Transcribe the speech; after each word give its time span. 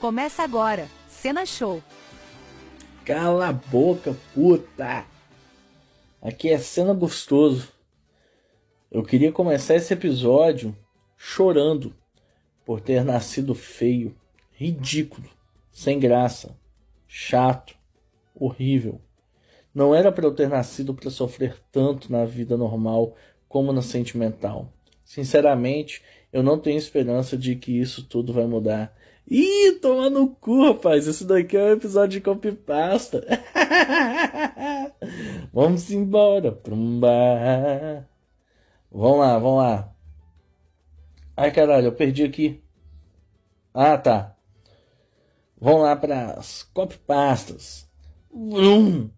Começa 0.00 0.42
agora, 0.42 0.88
Cena 1.10 1.44
Show. 1.44 1.82
Cala 3.04 3.48
a 3.48 3.52
boca, 3.52 4.16
puta! 4.32 5.04
Aqui 6.22 6.48
é 6.48 6.56
cena 6.56 6.94
gostoso. 6.94 7.68
Eu 8.90 9.02
queria 9.02 9.30
começar 9.30 9.74
esse 9.74 9.92
episódio 9.92 10.74
chorando 11.18 11.94
por 12.64 12.80
ter 12.80 13.04
nascido 13.04 13.54
feio, 13.54 14.16
ridículo, 14.52 15.28
sem 15.70 15.98
graça, 16.00 16.56
chato, 17.06 17.76
horrível. 18.34 19.02
Não 19.74 19.94
era 19.94 20.10
para 20.10 20.24
eu 20.24 20.34
ter 20.34 20.48
nascido 20.48 20.94
para 20.94 21.10
sofrer 21.10 21.58
tanto 21.70 22.10
na 22.10 22.24
vida 22.24 22.56
normal 22.56 23.14
como 23.46 23.70
na 23.70 23.82
sentimental. 23.82 24.72
Sinceramente, 25.04 26.02
eu 26.32 26.42
não 26.42 26.58
tenho 26.58 26.78
esperança 26.78 27.36
de 27.36 27.54
que 27.54 27.78
isso 27.78 28.02
tudo 28.02 28.32
vai 28.32 28.46
mudar. 28.46 28.96
Ih, 29.30 29.78
toma 29.80 30.10
no 30.10 30.28
cu, 30.28 30.64
rapaz. 30.64 31.06
Isso 31.06 31.24
daqui 31.24 31.56
é 31.56 31.66
um 31.66 31.72
episódio 31.72 32.18
de 32.18 32.20
copypasta. 32.20 33.24
vamos 35.54 35.88
embora 35.92 36.50
pra. 36.50 38.04
Vamos 38.90 39.18
lá, 39.20 39.38
vamos 39.38 39.58
lá. 39.58 39.94
Ai, 41.36 41.52
caralho, 41.52 41.86
eu 41.86 41.92
perdi 41.92 42.24
aqui. 42.24 42.60
Ah, 43.72 43.96
tá. 43.96 44.36
Vamos 45.60 45.82
lá 45.82 45.94
para 45.94 46.32
as 46.32 46.64
copypastas. 46.64 47.88
Vrum. 48.34 49.10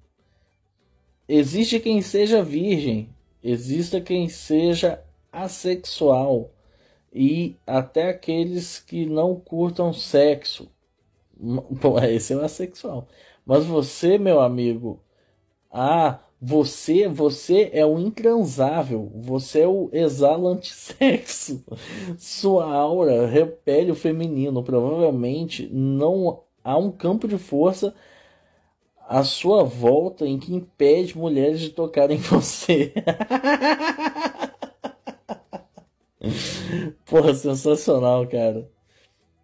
Existe 1.26 1.80
quem 1.80 2.02
seja 2.02 2.42
virgem. 2.42 3.08
Exista 3.42 3.98
quem 3.98 4.28
seja 4.28 5.02
assexual 5.32 6.52
e 7.12 7.56
até 7.66 8.08
aqueles 8.08 8.78
que 8.78 9.04
não 9.06 9.34
curtam 9.34 9.92
sexo. 9.92 10.68
Bom, 11.36 11.98
esse 12.04 12.32
é 12.32 12.36
o 12.36 12.40
assexual. 12.44 13.06
Mas 13.44 13.64
você, 13.64 14.18
meu 14.18 14.40
amigo, 14.40 15.00
ah, 15.70 16.20
você, 16.40 17.06
você 17.08 17.70
é 17.72 17.84
o 17.84 17.98
intransável, 17.98 19.10
você 19.14 19.60
é 19.60 19.68
o 19.68 19.88
exala 19.92 20.50
antissexo. 20.50 21.64
Sua 22.18 22.72
aura 22.72 23.26
repele 23.26 23.92
o 23.92 23.96
feminino. 23.96 24.62
Provavelmente 24.62 25.68
não 25.72 26.42
há 26.64 26.76
um 26.76 26.90
campo 26.90 27.28
de 27.28 27.38
força 27.38 27.94
à 29.08 29.22
sua 29.24 29.62
volta 29.62 30.26
em 30.26 30.38
que 30.38 30.54
impede 30.54 31.18
mulheres 31.18 31.60
de 31.60 31.70
tocarem 31.70 32.16
em 32.16 32.20
você. 32.22 32.92
Porra, 37.04 37.34
sensacional, 37.34 38.26
cara. 38.26 38.70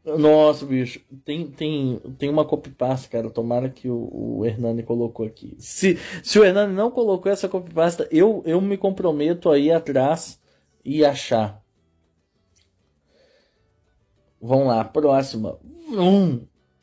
Nossa, 0.05 0.65
bicho, 0.65 1.01
tem, 1.25 1.51
tem, 1.51 1.99
tem 2.17 2.31
uma 2.31 2.45
copypasta, 2.45 3.09
cara. 3.09 3.31
Tomara 3.31 3.69
que 3.69 3.89
o, 3.91 4.39
o 4.39 4.47
Hernani 4.47 4.83
colocou 4.83 5.27
aqui. 5.27 5.55
Se, 5.59 5.99
se 6.23 6.39
o 6.39 6.45
Hernani 6.45 6.73
não 6.73 6.91
colocou 6.91 7.31
essa 7.31 7.49
copypasta, 7.49 8.09
eu, 8.11 8.43
eu 8.47 8.61
me 8.61 8.79
comprometo 8.79 9.51
a 9.51 9.59
ir 9.59 9.73
atrás 9.73 10.41
e 10.85 11.05
achar. 11.05 11.63
Vamos 14.41 14.69
lá, 14.69 14.85
próxima. 14.85 15.59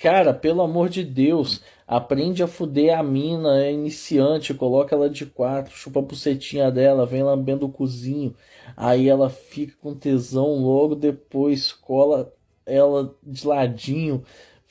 Cara, 0.06 0.36
pelo 0.36 0.62
amor 0.62 0.88
de 0.88 1.04
Deus, 1.04 1.64
aprende 1.88 2.44
a 2.44 2.48
fuder 2.48 2.96
a 2.96 3.02
mina, 3.02 3.60
é 3.66 3.72
iniciante, 3.72 4.54
coloca 4.54 4.94
ela 4.94 5.10
de 5.10 5.26
quatro, 5.26 5.76
chupa 5.76 5.98
a 5.98 6.04
bucetinha 6.04 6.70
dela, 6.70 7.08
vem 7.08 7.24
lambendo 7.24 7.66
o 7.66 7.72
cozinho. 7.72 8.36
Aí 8.78 9.10
ela 9.10 9.32
fica 9.32 9.74
com 9.82 9.96
tesão, 9.96 10.60
logo 10.62 10.94
depois 10.94 11.74
cola 11.74 12.32
ela 12.68 13.16
de 13.24 13.48
ladinho, 13.48 14.24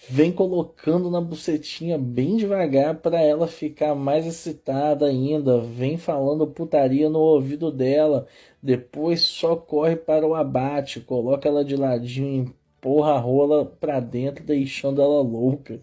vem 0.09 0.31
colocando 0.31 1.11
na 1.11 1.21
bucetinha 1.21 1.99
bem 1.99 2.37
devagar 2.37 2.95
para 3.01 3.21
ela 3.21 3.49
ficar 3.49 3.93
mais 3.97 4.27
excitada 4.29 5.07
ainda, 5.07 5.59
vem 5.59 5.97
falando 5.97 6.47
putaria 6.47 7.11
no 7.11 7.19
ouvido 7.19 7.73
dela, 7.73 8.29
depois 8.63 9.23
só 9.23 9.57
corre 9.57 9.97
para 9.97 10.25
o 10.25 10.33
abate, 10.37 11.01
coloca 11.01 11.49
ela 11.49 11.65
de 11.65 11.75
ladinho, 11.75 12.55
empurra 12.85 13.13
a 13.13 13.19
rola 13.19 13.65
pra 13.65 13.99
dentro, 13.99 14.45
deixando 14.45 15.01
ela 15.01 15.23
louca. 15.23 15.81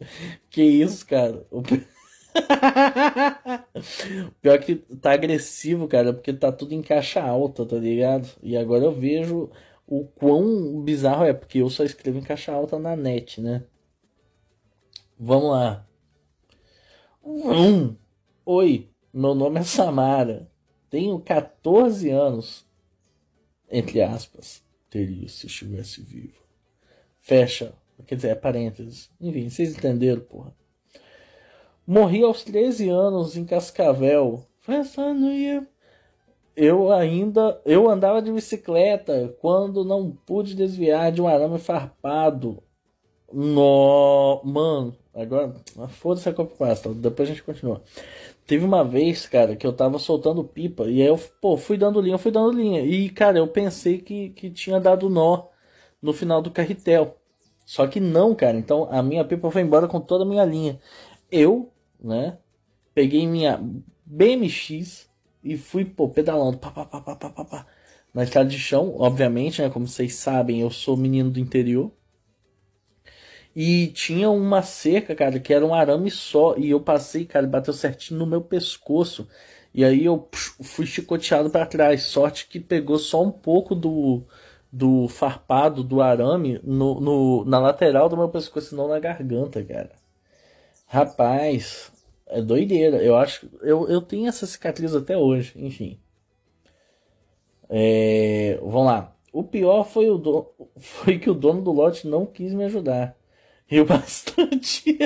Que 0.50 0.62
isso, 0.62 1.08
cara? 1.08 1.46
O 1.50 1.64
Pior 4.42 4.60
que 4.60 4.76
tá 4.76 5.14
agressivo, 5.14 5.88
cara, 5.88 6.14
porque 6.14 6.32
tá 6.32 6.52
tudo 6.52 6.74
em 6.74 6.82
caixa 6.82 7.22
alta, 7.22 7.66
tá 7.66 7.78
ligado? 7.78 8.30
E 8.42 8.56
agora 8.56 8.86
eu 8.86 8.94
vejo 8.94 9.50
o 9.88 10.06
quão 10.06 10.82
bizarro 10.82 11.26
é, 11.26 11.34
porque 11.34 11.60
eu 11.60 11.70
só 11.70 11.84
escrevo 11.84 12.20
em 12.20 12.24
caixa 12.24 12.54
alta 12.54 12.80
na 12.80 12.96
net, 12.96 13.42
né? 13.42 13.64
Vamos 15.20 15.52
lá. 15.52 15.86
Oi, 18.46 18.90
meu 19.14 19.36
nome 19.36 19.60
é 19.60 19.64
Samara. 19.64 20.50
Tenho 20.90 21.20
14 21.20 22.10
anos. 22.10 22.66
Entre 23.70 24.02
aspas, 24.02 24.64
teria 24.90 25.28
se 25.28 25.48
estivesse 25.48 26.02
vivo. 26.02 26.41
Fecha. 27.22 27.74
Quer 28.08 28.16
dizer, 28.16 28.30
é 28.30 28.36
parênteses. 28.36 29.10
Enfim, 29.22 29.50
vocês 29.50 29.78
entenderam, 29.78 30.22
porra. 30.22 30.54
Morri 31.86 32.24
aos 32.24 32.44
13 32.44 32.90
anos 32.90 33.38
em 33.38 33.46
Cascavel. 33.46 34.46
Eu 36.56 36.92
ainda 36.92 37.62
eu 37.66 37.90
andava 37.90 38.22
de 38.22 38.32
bicicleta 38.32 39.36
quando 39.40 39.84
não 39.84 40.12
pude 40.12 40.56
desviar 40.56 41.12
de 41.12 41.22
um 41.22 41.28
arame 41.28 41.60
farpado. 41.60 42.62
No, 43.32 44.42
mano, 44.44 44.94
agora 45.14 45.56
foda-se 45.88 46.28
a 46.28 46.34
copypasta, 46.34 46.94
depois 46.94 47.30
a 47.30 47.32
gente 47.32 47.44
continua. 47.44 47.82
Teve 48.46 48.66
uma 48.66 48.84
vez, 48.84 49.26
cara, 49.26 49.56
que 49.56 49.66
eu 49.66 49.72
tava 49.72 49.98
soltando 49.98 50.44
pipa 50.44 50.84
e 50.84 51.02
aí 51.02 51.08
eu, 51.08 51.18
pô, 51.40 51.56
fui 51.56 51.78
dando 51.78 52.02
linha, 52.02 52.18
fui 52.18 52.32
dando 52.32 52.52
linha. 52.52 52.82
E, 52.82 53.10
cara, 53.10 53.38
eu 53.38 53.48
pensei 53.48 54.00
que, 54.00 54.32
que 54.32 54.50
tinha 54.50 54.80
dado 54.80 55.10
nó 55.10 55.51
no 56.02 56.14
final 56.14 56.42
do 56.42 56.52
carretel. 56.52 57.18
Só 57.66 57.88
que 57.88 58.00
não, 58.00 58.36
cara. 58.36 58.58
Então 58.58 58.88
a 58.92 59.02
minha 59.04 59.24
pipa 59.24 59.52
foi 59.52 59.62
embora 59.62 59.88
com 59.88 60.00
toda 60.02 60.24
a 60.24 60.28
minha 60.28 60.44
linha. 60.44 60.80
Eu, 61.32 61.72
né, 62.00 62.38
peguei 62.94 63.28
minha 63.28 63.60
BMX 64.06 65.10
e 65.44 65.58
fui, 65.58 65.86
pô, 65.86 66.10
pedalando, 66.10 66.58
pá, 66.58 66.72
pá, 66.72 66.86
pá, 66.86 67.02
pá, 67.02 67.16
pá, 67.16 67.30
pá, 67.30 67.46
pá, 67.46 67.68
na 68.14 68.24
estrada 68.24 68.50
de 68.50 68.60
chão, 68.60 68.96
obviamente, 68.98 69.62
né, 69.62 69.70
como 69.70 69.88
vocês 69.88 70.16
sabem, 70.16 70.60
eu 70.62 70.70
sou 70.70 70.98
menino 70.98 71.32
do 71.32 71.40
interior. 71.40 71.92
E 73.56 73.88
tinha 73.88 74.30
uma 74.30 74.62
cerca, 74.62 75.16
cara, 75.16 75.40
que 75.40 75.54
era 75.54 75.66
um 75.66 75.74
arame 75.74 76.10
só, 76.10 76.56
e 76.58 76.70
eu 76.70 76.80
passei, 76.80 77.26
cara, 77.26 77.48
bateu 77.48 77.74
certinho 77.74 78.20
no 78.20 78.26
meu 78.26 78.42
pescoço. 78.42 79.28
E 79.74 79.84
aí 79.84 80.06
eu 80.06 80.30
fui 80.62 80.86
chicoteado 80.86 81.50
para 81.50 81.66
trás. 81.66 82.04
Sorte 82.04 82.48
que 82.48 82.60
pegou 82.60 82.98
só 82.98 83.24
um 83.24 83.32
pouco 83.32 83.74
do, 83.76 84.24
do 84.72 85.08
farpado 85.08 85.84
do 85.84 86.02
arame 86.02 86.60
no, 86.64 87.00
no, 87.02 87.46
na 87.46 87.60
lateral 87.60 88.08
do 88.08 88.18
meu 88.18 88.30
pescoço, 88.30 88.76
não 88.76 88.88
na 88.88 89.00
garganta, 89.00 89.64
cara. 89.64 89.92
Rapaz, 90.88 91.92
é 92.28 92.42
doideira. 92.42 93.04
Eu 93.04 93.16
acho. 93.16 93.50
Eu, 93.62 93.88
eu 93.90 94.02
tenho 94.02 94.28
essa 94.28 94.46
cicatriz 94.46 94.96
até 94.96 95.18
hoje, 95.18 95.54
enfim. 95.56 96.00
É, 97.70 98.58
vamos 98.62 98.86
lá. 98.86 99.16
O 99.32 99.44
pior 99.44 99.86
foi, 99.86 100.10
o 100.10 100.18
do, 100.18 100.52
foi 100.78 101.18
que 101.18 101.30
o 101.30 101.34
dono 101.34 101.62
do 101.62 101.72
lote 101.72 102.08
não 102.08 102.26
quis 102.26 102.54
me 102.54 102.66
ajudar. 102.66 103.16
Riu 103.66 103.86
bastante. 103.88 104.98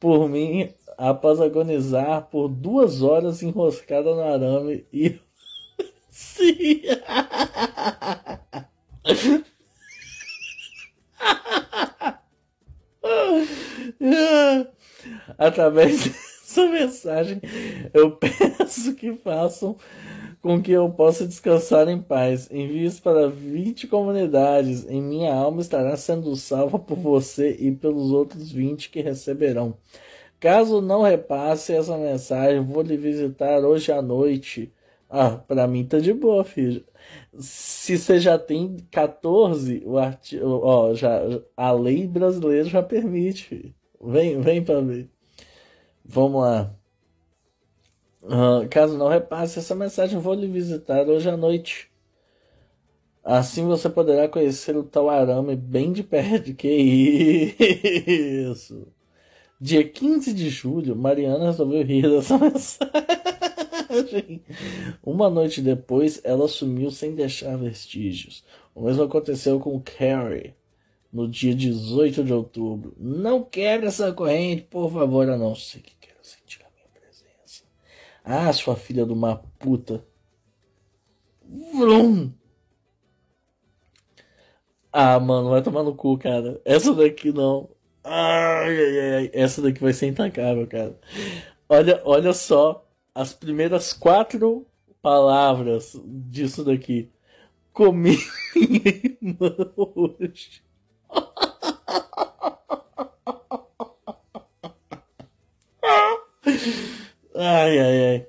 por 0.00 0.28
mim, 0.28 0.72
após 0.96 1.40
agonizar 1.40 2.28
por 2.30 2.48
duas 2.48 3.02
horas 3.02 3.42
enroscada 3.42 4.14
no 4.14 4.22
arame 4.22 4.86
e. 4.92 5.20
Sim! 6.14 6.82
Através 15.36 16.04
dessa 16.04 16.68
mensagem, 16.68 17.40
eu 17.92 18.12
peço 18.12 18.94
que 18.94 19.12
façam 19.14 19.76
com 20.40 20.62
que 20.62 20.70
eu 20.70 20.88
possa 20.88 21.26
descansar 21.26 21.88
em 21.88 22.00
paz. 22.00 22.48
Envie 22.48 22.92
para 23.00 23.28
20 23.28 23.88
comunidades. 23.88 24.88
Em 24.88 25.02
minha 25.02 25.34
alma 25.34 25.62
estará 25.62 25.96
sendo 25.96 26.36
salva 26.36 26.78
por 26.78 26.96
você 26.96 27.56
e 27.58 27.72
pelos 27.72 28.12
outros 28.12 28.52
20 28.52 28.88
que 28.88 29.00
receberão. 29.00 29.76
Caso 30.38 30.80
não 30.80 31.02
repasse 31.02 31.72
essa 31.72 31.98
mensagem, 31.98 32.64
vou 32.64 32.82
lhe 32.82 32.96
visitar 32.96 33.64
hoje 33.64 33.90
à 33.90 34.00
noite. 34.00 34.72
Ah, 35.16 35.36
para 35.36 35.68
mim 35.68 35.84
tá 35.86 36.00
de 36.00 36.12
boa, 36.12 36.42
filho. 36.42 36.84
Se 37.38 37.96
você 37.96 38.18
já 38.18 38.36
tem 38.36 38.78
14, 38.90 39.84
o 39.86 39.96
arti... 39.96 40.40
ó, 40.42 40.92
já, 40.92 41.20
a 41.56 41.70
lei 41.70 42.04
brasileira 42.08 42.64
já 42.64 42.82
permite. 42.82 43.44
Filho. 43.44 43.74
Vem, 44.02 44.40
vem 44.40 44.64
para 44.64 44.80
ver. 44.80 45.08
Vamos 46.04 46.42
lá. 46.42 46.74
Uh, 48.22 48.68
caso 48.68 48.98
não 48.98 49.06
repasse 49.06 49.60
essa 49.60 49.72
mensagem, 49.74 50.18
vou 50.18 50.34
lhe 50.34 50.48
visitar 50.48 51.08
hoje 51.08 51.30
à 51.30 51.36
noite. 51.36 51.88
Assim 53.22 53.64
você 53.66 53.88
poderá 53.88 54.28
conhecer 54.28 54.76
o 54.76 54.82
tal 54.82 55.08
arame 55.08 55.54
bem 55.54 55.92
de 55.92 56.02
perto. 56.02 56.52
Que 56.54 56.68
isso! 58.50 58.88
Dia 59.60 59.88
15 59.88 60.34
de 60.34 60.50
julho, 60.50 60.96
Mariana 60.96 61.46
resolveu 61.46 61.84
rir 61.84 62.02
dessa 62.02 62.36
mensagem. 62.36 63.43
Uma 65.02 65.28
noite 65.30 65.60
depois, 65.60 66.20
ela 66.24 66.48
sumiu 66.48 66.90
sem 66.90 67.14
deixar 67.14 67.56
vestígios. 67.56 68.44
O 68.74 68.82
mesmo 68.82 69.02
aconteceu 69.02 69.60
com 69.60 69.80
Carrie 69.80 70.54
no 71.12 71.28
dia 71.28 71.54
18 71.54 72.24
de 72.24 72.32
outubro. 72.32 72.94
Não 72.98 73.42
quebre 73.42 73.86
essa 73.86 74.12
corrente, 74.12 74.62
por 74.62 74.90
favor, 74.92 75.28
a 75.30 75.36
não 75.36 75.54
ser 75.54 75.80
que 75.80 75.94
quero 76.00 76.18
sentir 76.22 76.60
a 76.62 76.70
minha 76.74 76.88
presença. 76.92 77.62
Ah, 78.24 78.52
sua 78.52 78.74
filha 78.74 79.06
de 79.06 79.12
uma 79.12 79.36
puta. 79.58 80.04
Vrum! 81.72 82.32
Ah, 84.92 85.18
mano, 85.20 85.50
vai 85.50 85.62
tomar 85.62 85.82
no 85.82 85.94
cu, 85.94 86.18
cara. 86.18 86.60
Essa 86.64 86.92
daqui 86.94 87.32
não. 87.32 87.68
Ai, 88.02 88.76
ai, 88.76 89.14
ai. 89.14 89.30
Essa 89.32 89.62
daqui 89.62 89.80
vai 89.80 89.92
ser 89.92 90.06
intacável, 90.06 90.66
cara. 90.66 90.98
Olha, 91.68 92.00
olha 92.04 92.32
só 92.32 92.83
as 93.14 93.32
primeiras 93.32 93.92
quatro 93.92 94.66
palavras 95.00 95.98
disso 96.04 96.64
daqui. 96.64 97.10
Comi 97.72 98.18
irmã 98.56 99.54
hoje. 99.76 100.62
Ai, 107.36 107.78
ai, 107.78 108.06
ai. 108.06 108.26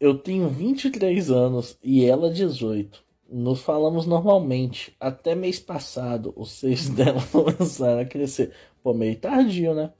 Eu 0.00 0.18
tenho 0.18 0.48
23 0.48 1.30
anos 1.30 1.78
e 1.82 2.04
ela 2.04 2.30
18. 2.30 3.02
Nos 3.28 3.60
falamos 3.62 4.06
normalmente. 4.06 4.94
Até 5.00 5.34
mês 5.34 5.58
passado, 5.58 6.32
os 6.36 6.52
seios 6.52 6.88
dela 6.90 7.22
começaram 7.30 8.00
a 8.00 8.04
crescer. 8.04 8.52
Pô, 8.82 8.92
meio 8.92 9.16
tardio, 9.16 9.74
né? 9.74 9.92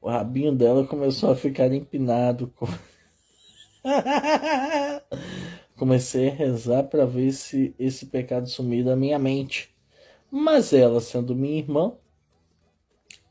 O 0.00 0.08
rabinho 0.10 0.54
dela 0.54 0.86
começou 0.86 1.30
a 1.30 1.36
ficar 1.36 1.72
empinado. 1.72 2.52
Comecei 5.76 6.30
a 6.30 6.34
rezar 6.34 6.84
para 6.84 7.04
ver 7.04 7.32
se 7.32 7.74
esse 7.78 8.06
pecado 8.06 8.48
sumir 8.48 8.84
da 8.84 8.96
minha 8.96 9.18
mente. 9.18 9.74
Mas 10.30 10.72
ela, 10.72 11.00
sendo 11.00 11.34
minha 11.34 11.58
irmã, 11.58 11.92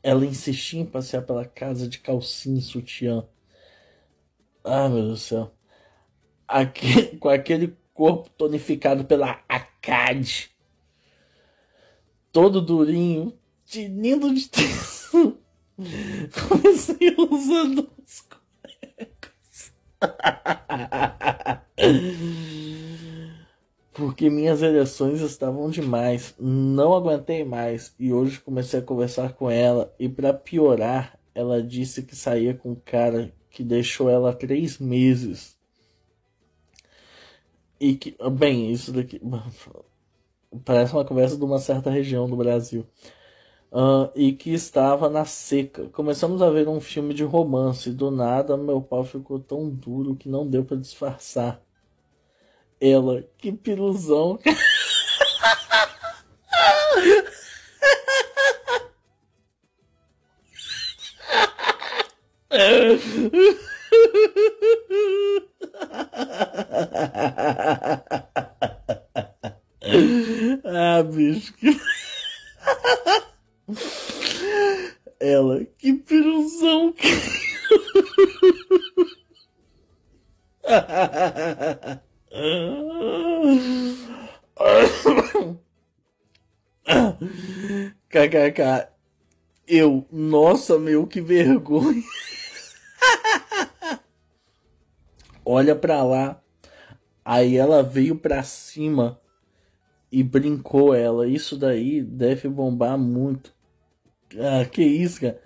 ela 0.02 0.24
insistia 0.24 0.80
em 0.80 0.86
passear 0.86 1.22
pela 1.22 1.44
casa 1.44 1.88
de 1.88 1.98
calcinha 1.98 2.58
e 2.58 2.62
sutiã. 2.62 3.26
Ah, 4.64 4.88
meu 4.88 5.02
Deus 5.02 5.10
do 5.10 5.16
céu. 5.16 5.54
Aqui, 6.48 7.16
com 7.18 7.28
aquele 7.28 7.76
corpo 7.92 8.30
tonificado 8.30 9.04
pela 9.04 9.42
ACAD. 9.48 10.50
Todo 12.32 12.60
durinho, 12.60 13.36
tinindo 13.64 14.32
de 14.32 14.48
tensão. 14.50 15.38
Comecei 16.48 17.14
usando 17.18 17.90
os. 18.04 18.25
porque 23.92 24.28
minhas 24.28 24.62
ereções 24.62 25.20
estavam 25.20 25.70
demais, 25.70 26.34
não 26.38 26.94
aguentei 26.94 27.44
mais 27.44 27.94
e 27.98 28.12
hoje 28.12 28.40
comecei 28.40 28.80
a 28.80 28.82
conversar 28.82 29.32
com 29.32 29.50
ela 29.50 29.94
e 29.98 30.08
para 30.08 30.34
piorar, 30.34 31.18
ela 31.34 31.62
disse 31.62 32.02
que 32.02 32.14
saía 32.14 32.54
com 32.54 32.72
um 32.72 32.74
cara 32.74 33.32
que 33.50 33.64
deixou 33.64 34.10
ela 34.10 34.34
três 34.34 34.78
meses 34.78 35.56
e 37.80 37.94
que, 37.94 38.16
bem, 38.32 38.70
isso 38.70 38.92
daqui 38.92 39.20
parece 40.64 40.92
uma 40.92 41.04
conversa 41.04 41.36
de 41.36 41.44
uma 41.44 41.58
certa 41.58 41.90
região 41.90 42.28
do 42.28 42.36
Brasil. 42.36 42.86
Uh, 43.76 44.08
e 44.14 44.32
que 44.32 44.54
estava 44.54 45.10
na 45.10 45.26
seca. 45.26 45.90
Começamos 45.90 46.40
a 46.40 46.48
ver 46.48 46.66
um 46.66 46.80
filme 46.80 47.12
de 47.12 47.24
romance. 47.24 47.90
E 47.90 47.92
do 47.92 48.10
nada, 48.10 48.56
meu 48.56 48.80
pau 48.80 49.04
ficou 49.04 49.38
tão 49.38 49.68
duro 49.68 50.16
que 50.16 50.30
não 50.30 50.48
deu 50.48 50.64
para 50.64 50.78
disfarçar. 50.78 51.60
Ela, 52.80 53.22
que 53.36 53.52
piruzão. 53.52 54.38
KKK. 88.56 88.88
Eu, 89.68 90.06
nossa, 90.10 90.78
meu, 90.78 91.06
que 91.06 91.20
vergonha. 91.20 92.02
Olha 95.44 95.76
pra 95.76 96.02
lá. 96.02 96.40
Aí 97.24 97.56
ela 97.56 97.82
veio 97.82 98.16
pra 98.16 98.42
cima 98.42 99.20
e 100.10 100.22
brincou 100.22 100.94
ela. 100.94 101.28
Isso 101.28 101.56
daí 101.56 102.00
deve 102.00 102.48
bombar 102.48 102.96
muito. 102.96 103.52
Ah, 104.38 104.64
que 104.64 104.82
isso, 104.82 105.20
cara. 105.20 105.40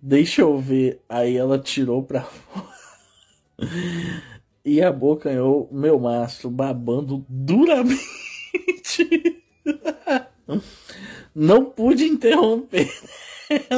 Deixa 0.00 0.42
eu 0.42 0.58
ver. 0.58 1.02
Aí 1.08 1.36
ela 1.36 1.58
tirou 1.58 2.02
pra 2.02 2.22
fora 2.22 2.70
e 4.64 4.82
abocanhou 4.82 5.68
meu 5.72 5.98
mastro, 5.98 6.50
babando 6.50 7.24
duramente. 7.28 7.98
Não 11.34 11.64
pude 11.64 12.04
interromper 12.04 12.90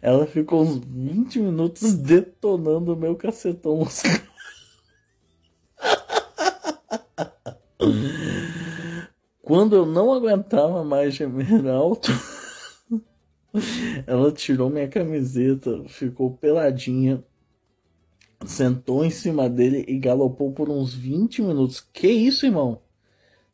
ela. 0.00 0.26
Ficou 0.26 0.62
uns 0.62 0.78
20 0.84 1.38
minutos 1.40 1.94
detonando 1.94 2.96
meu 2.96 3.16
cacetão. 3.16 3.86
Quando 9.42 9.76
eu 9.76 9.84
não 9.84 10.12
aguentava 10.12 10.82
mais 10.82 11.14
gemer 11.14 11.66
alto, 11.68 12.10
ela 14.06 14.32
tirou 14.32 14.70
minha 14.70 14.88
camiseta, 14.88 15.84
ficou 15.86 16.36
peladinha 16.36 17.22
sentou 18.46 19.04
em 19.04 19.10
cima 19.10 19.48
dele 19.48 19.84
e 19.88 19.98
galopou 19.98 20.52
por 20.52 20.68
uns 20.68 20.94
20 20.94 21.42
minutos. 21.42 21.80
Que 21.80 22.08
isso, 22.08 22.46
irmão? 22.46 22.80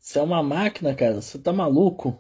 Você 0.00 0.19
é 0.19 0.23
uma 0.23 0.42
máquina, 0.42 0.95
cara. 0.95 1.21
Você 1.21 1.38
tá 1.38 1.52
maluco? 1.52 2.19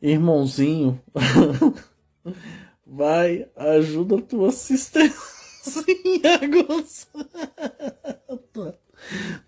Irmãozinho, 0.00 0.98
vai, 2.86 3.46
ajuda 3.54 4.16
a 4.16 4.22
tua 4.22 4.48
assistência. 4.48 5.20
tô, 8.52 8.72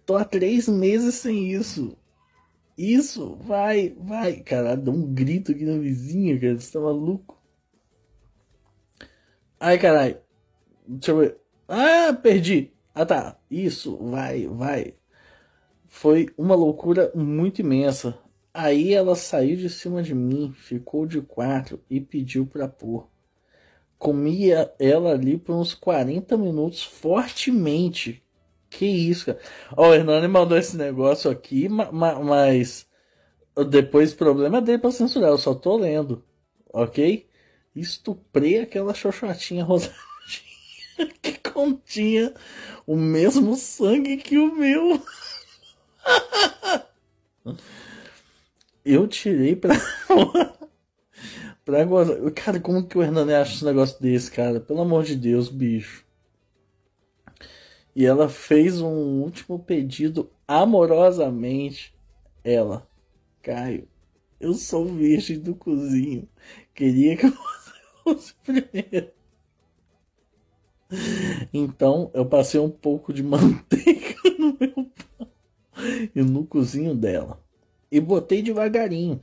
tô 0.05 0.17
há 0.17 0.25
três 0.27 0.69
meses 0.69 1.15
sem 1.15 1.53
isso. 1.53 1.97
Isso, 2.77 3.37
vai, 3.37 3.95
vai. 3.99 4.41
Cara, 4.41 4.77
dá 4.77 4.91
um 4.91 5.15
grito 5.15 5.53
aqui 5.53 5.65
na 5.65 5.79
vizinha, 5.79 6.39
cara. 6.39 6.59
Você 6.59 6.73
tá 6.73 6.81
maluco? 6.81 7.41
Ai, 9.59 9.79
caralho. 9.79 10.19
Deixa 10.87 11.13
eu 11.13 11.19
ver. 11.19 11.39
Ah, 11.69 12.13
perdi. 12.13 12.73
Ah, 12.95 13.07
tá. 13.07 13.39
Isso, 13.51 13.97
vai, 13.99 14.47
vai. 14.47 14.95
Foi 15.95 16.31
uma 16.39 16.55
loucura 16.55 17.13
muito 17.15 17.61
imensa. 17.61 18.19
Aí 18.53 18.95
ela 18.95 19.15
saiu 19.15 19.59
de 19.59 19.69
cima 19.69 20.03
de 20.03 20.15
mim, 20.15 20.51
ficou 20.57 21.07
de 21.07 21.21
quatro 21.21 21.81
e 21.89 22.01
pediu 22.01 22.47
pra 22.47 22.67
pôr. 22.67 23.07
Comia 23.99 24.73
ela 24.81 25.13
ali 25.13 25.37
por 25.37 25.55
uns 25.55 25.75
40 25.75 26.35
minutos 26.39 26.83
fortemente. 26.83 28.25
Que 28.71 28.87
isso, 28.87 29.27
cara. 29.27 29.39
Ó, 29.77 29.91
o 29.91 29.95
Hernani 29.95 30.27
mandou 30.29 30.57
esse 30.57 30.79
negócio 30.79 31.31
aqui, 31.31 31.69
mas 31.69 32.89
depois 33.69 34.13
o 34.13 34.17
problema 34.17 34.59
é 34.59 34.63
dele 34.63 34.79
pra 34.79 34.91
censurar. 34.91 35.29
Eu 35.29 35.39
só 35.39 35.55
tô 35.55 35.77
lendo, 35.77 36.25
ok? 36.73 37.29
Estuprei 37.77 38.61
aquela 38.61 38.95
xoxotinha 38.95 39.63
rosada. 39.63 39.95
que 41.21 41.39
continha 41.51 42.33
o 42.87 42.97
mesmo 42.97 43.55
sangue 43.57 44.17
que 44.17 44.39
o 44.39 44.55
meu. 44.57 45.01
Eu 48.85 49.07
tirei 49.07 49.55
pra. 49.55 49.75
pra 51.65 51.85
gozar. 51.85 52.19
Cara, 52.33 52.61
como 52.61 52.87
que 52.87 52.99
o 52.99 53.03
Hernani 53.03 53.35
acha 53.35 53.65
um 53.65 53.69
negócio 53.69 54.01
desse, 54.01 54.31
cara? 54.31 54.61
Pelo 54.61 54.81
amor 54.81 55.05
de 55.05 55.17
Deus, 55.17 55.49
bicho. 55.49 56.05
E 57.95 58.05
ela 58.07 58.29
fez 58.29 58.81
um 58.81 59.21
último 59.23 59.59
pedido 59.59 60.31
amorosamente. 60.49 61.95
Ela, 62.43 62.87
Caio, 63.43 63.87
eu 64.41 64.55
sou 64.55 64.87
virgem 64.87 65.39
do 65.39 65.55
cozinho. 65.55 66.29
Queria 66.75 67.17
que 67.17 67.29
você 67.29 67.73
fosse 68.03 68.35
primeiro. 68.43 69.13
Então 71.53 72.11
eu 72.13 72.27
passei 72.27 72.61
um 72.61 72.71
pouco 72.71 73.13
de 73.13 73.23
manteiga 73.23 74.17
no 74.39 74.57
meu 74.59 74.73
pão 74.73 74.91
e 76.15 76.23
no 76.23 76.47
cozinho 76.47 76.95
dela. 76.95 77.43
E 77.91 78.01
botei 78.01 78.43
devagarinho. 78.43 79.23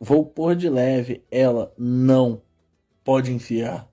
Vou 0.00 0.24
pôr 0.24 0.54
de 0.54 0.68
leve. 0.68 1.24
Ela, 1.30 1.72
não. 1.76 2.42
Pode 3.04 3.32
enfiar. 3.32 3.88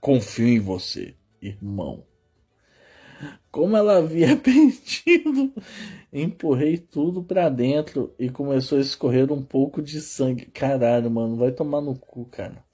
Confio 0.00 0.48
em 0.48 0.60
você, 0.60 1.14
irmão. 1.40 2.04
Como 3.50 3.76
ela 3.76 3.98
havia 3.98 4.36
pedido, 4.36 5.52
empurrei 6.12 6.76
tudo 6.76 7.22
para 7.22 7.48
dentro 7.48 8.12
e 8.18 8.28
começou 8.28 8.78
a 8.78 8.80
escorrer 8.80 9.32
um 9.32 9.42
pouco 9.42 9.80
de 9.80 10.00
sangue. 10.00 10.46
Caralho, 10.46 11.10
mano, 11.10 11.36
vai 11.36 11.52
tomar 11.52 11.80
no 11.80 11.96
cu, 11.96 12.24
cara. 12.26 12.64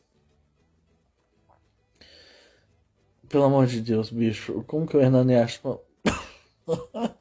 Pelo 3.28 3.45
amor 3.45 3.66
de 3.66 3.80
Deus, 3.80 4.11
bicho, 4.11 4.64
como 4.66 4.87
que 4.87 4.97
o 4.97 5.00
Hernani 5.00 5.37
acha? 5.37 5.61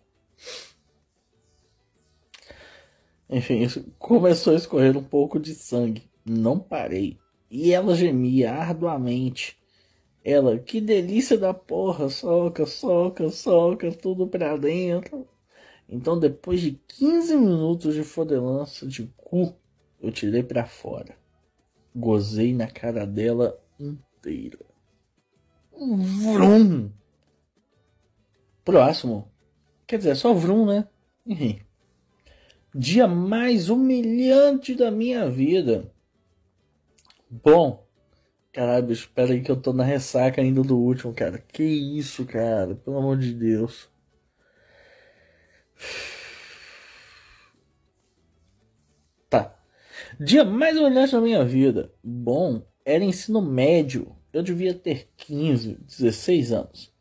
Enfim, 3.30 3.68
começou 4.00 4.54
a 4.54 4.56
escorrer 4.56 4.98
um 4.98 5.04
pouco 5.04 5.40
de 5.40 5.54
sangue. 5.54 6.10
Não 6.26 6.60
parei. 6.60 7.18
E 7.50 7.72
ela 7.72 7.96
gemia 7.96 8.52
arduamente. 8.52 9.58
Ela, 10.24 10.58
que 10.58 10.82
delícia 10.82 11.38
da 11.38 11.54
porra, 11.54 12.10
soca, 12.10 12.66
soca, 12.66 13.30
soca, 13.30 13.92
tudo 13.92 14.28
pra 14.28 14.58
dentro. 14.58 15.28
Então, 15.88 16.20
depois 16.20 16.60
de 16.60 16.72
15 16.88 17.36
minutos 17.36 17.96
de 17.96 18.04
fodelança 18.04 18.86
de 18.86 19.12
cu, 19.16 19.56
eu 20.02 20.12
tirei 20.12 20.44
pra 20.44 20.66
fora. 20.66 21.16
Gozei 21.96 22.54
na 22.54 22.68
cara 22.68 23.08
dela 23.08 23.60
inteira. 23.80 24.60
Vrum! 25.72 26.92
Próximo. 28.64 29.32
Quer 29.88 29.98
dizer, 29.98 30.12
é 30.12 30.16
só 30.16 30.34
vrum, 30.34 30.66
né? 30.66 30.88
Enfim 31.26 31.60
dia 32.74 33.08
mais 33.08 33.70
humilhante 33.70 34.76
da 34.76 34.92
minha 34.92 35.30
vida. 35.30 35.92
Bom, 37.30 37.86
caralho, 38.52 38.92
espera 38.92 39.34
aí 39.34 39.42
que 39.42 39.52
eu 39.52 39.60
tô 39.60 39.74
na 39.74 39.84
ressaca 39.84 40.42
ainda 40.42 40.62
do 40.62 40.78
último, 40.78 41.14
cara. 41.14 41.40
Que 41.40 41.64
isso, 41.64 42.26
cara, 42.26 42.76
pelo 42.76 42.98
amor 42.98 43.18
de 43.18 43.34
Deus. 43.34 43.90
Tá. 49.30 49.56
Dia 50.20 50.44
mais 50.44 50.78
humilhante 50.78 51.14
da 51.14 51.22
minha 51.22 51.46
vida. 51.46 51.94
Bom, 52.04 52.66
era 52.84 53.04
ensino 53.04 53.42
médio. 53.42 54.16
Eu 54.34 54.44
devia 54.44 54.74
ter 54.74 55.10
15, 55.18 55.78
16 55.88 56.52
anos. 56.52 56.94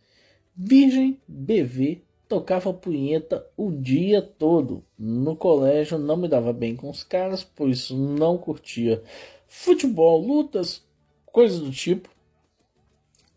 Virgem, 0.54 1.20
BV, 1.28 2.02
tocava 2.28 2.72
punheta 2.72 3.46
o 3.56 3.70
dia 3.72 4.20
todo. 4.20 4.84
No 4.98 5.34
colégio 5.34 5.98
não 5.98 6.16
me 6.16 6.28
dava 6.28 6.52
bem 6.52 6.76
com 6.76 6.90
os 6.90 7.02
caras, 7.02 7.42
por 7.42 7.68
isso 7.68 7.96
não 7.96 8.36
curtia 8.36 9.02
futebol, 9.48 10.20
lutas, 10.20 10.84
coisas 11.26 11.58
do 11.58 11.70
tipo. 11.70 12.08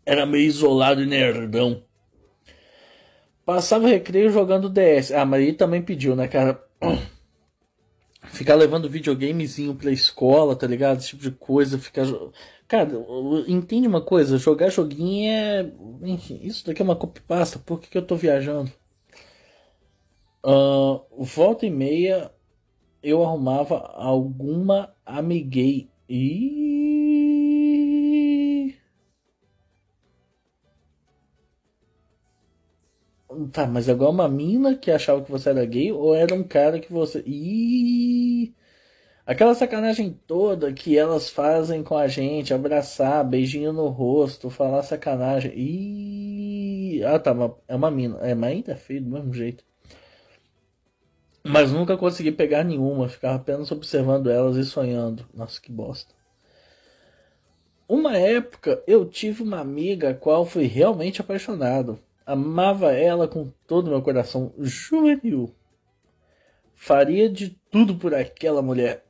Era 0.04 0.26
meio 0.26 0.46
isolado 0.46 1.02
e 1.02 1.06
nerdão. 1.06 1.82
Passava 3.44 3.88
recreio 3.88 4.30
jogando 4.30 4.68
DS. 4.68 5.10
Ah, 5.12 5.24
mas 5.24 5.42
ele 5.42 5.54
também 5.54 5.82
pediu, 5.82 6.14
né, 6.14 6.28
cara? 6.28 6.62
Ficar 8.30 8.54
levando 8.54 8.88
videogamezinho 8.88 9.74
pra 9.74 9.90
escola, 9.90 10.54
tá 10.54 10.66
ligado? 10.66 10.98
Esse 10.98 11.08
tipo 11.08 11.22
de 11.22 11.32
coisa. 11.32 11.78
Ficar. 11.78 12.06
Cara, 12.68 12.90
entende 13.48 13.88
uma 13.88 14.00
coisa? 14.00 14.38
Jogar 14.38 14.70
joguinho 14.70 15.28
é. 15.28 15.72
Enfim, 16.02 16.40
isso 16.42 16.64
daqui 16.64 16.82
é 16.82 16.84
uma 16.84 16.96
copypasta. 16.96 17.58
Por 17.58 17.80
que, 17.80 17.88
que 17.88 17.98
eu 17.98 18.06
tô 18.06 18.16
viajando? 18.16 18.72
Uh, 20.44 21.04
volta 21.24 21.64
e 21.66 21.70
meia 21.70 22.32
eu 23.02 23.22
arrumava 23.24 23.78
alguma 23.78 24.94
amiguei. 25.04 25.90
E. 26.08 26.82
Tá, 33.52 33.66
mas 33.66 33.88
agora 33.88 34.10
uma 34.10 34.28
mina 34.28 34.76
que 34.76 34.90
achava 34.90 35.22
que 35.24 35.30
você 35.30 35.48
era 35.50 35.64
gay 35.64 35.90
ou 35.92 36.14
era 36.14 36.34
um 36.34 36.42
cara 36.44 36.78
que 36.80 36.92
você. 36.92 37.22
Ih! 37.26 38.54
Aquela 39.26 39.54
sacanagem 39.54 40.12
toda 40.26 40.72
que 40.72 40.98
elas 40.98 41.30
fazem 41.30 41.82
com 41.84 41.96
a 41.96 42.08
gente, 42.08 42.54
abraçar, 42.54 43.24
beijinho 43.24 43.72
no 43.72 43.88
rosto, 43.88 44.50
falar 44.50 44.82
sacanagem. 44.82 45.52
Ih! 45.56 47.04
Ah, 47.04 47.18
tá, 47.18 47.32
é 47.68 47.74
uma 47.76 47.90
mina. 47.90 48.18
É, 48.20 48.34
mas 48.34 48.50
ainda 48.52 48.72
é 48.72 48.76
feio 48.76 49.02
do 49.02 49.10
mesmo 49.10 49.32
jeito. 49.34 49.64
Mas 51.44 51.72
nunca 51.72 51.96
consegui 51.96 52.30
pegar 52.30 52.62
nenhuma, 52.62 53.08
ficava 53.08 53.36
apenas 53.36 53.72
observando 53.72 54.30
elas 54.30 54.56
e 54.56 54.64
sonhando. 54.64 55.26
Nossa, 55.34 55.60
que 55.60 55.72
bosta. 55.72 56.14
Uma 57.88 58.16
época 58.16 58.82
eu 58.86 59.04
tive 59.04 59.42
uma 59.42 59.58
amiga 59.58 60.10
a 60.10 60.14
qual 60.14 60.46
fui 60.46 60.64
realmente 60.66 61.20
apaixonado. 61.20 61.98
Amava 62.24 62.92
ela 62.92 63.26
com 63.26 63.52
todo 63.66 63.88
o 63.88 63.90
meu 63.90 64.00
coração 64.00 64.52
juvenil. 64.58 65.52
Faria 66.74 67.28
de 67.28 67.50
tudo 67.70 67.96
por 67.96 68.14
aquela 68.14 68.62
mulher. 68.62 69.04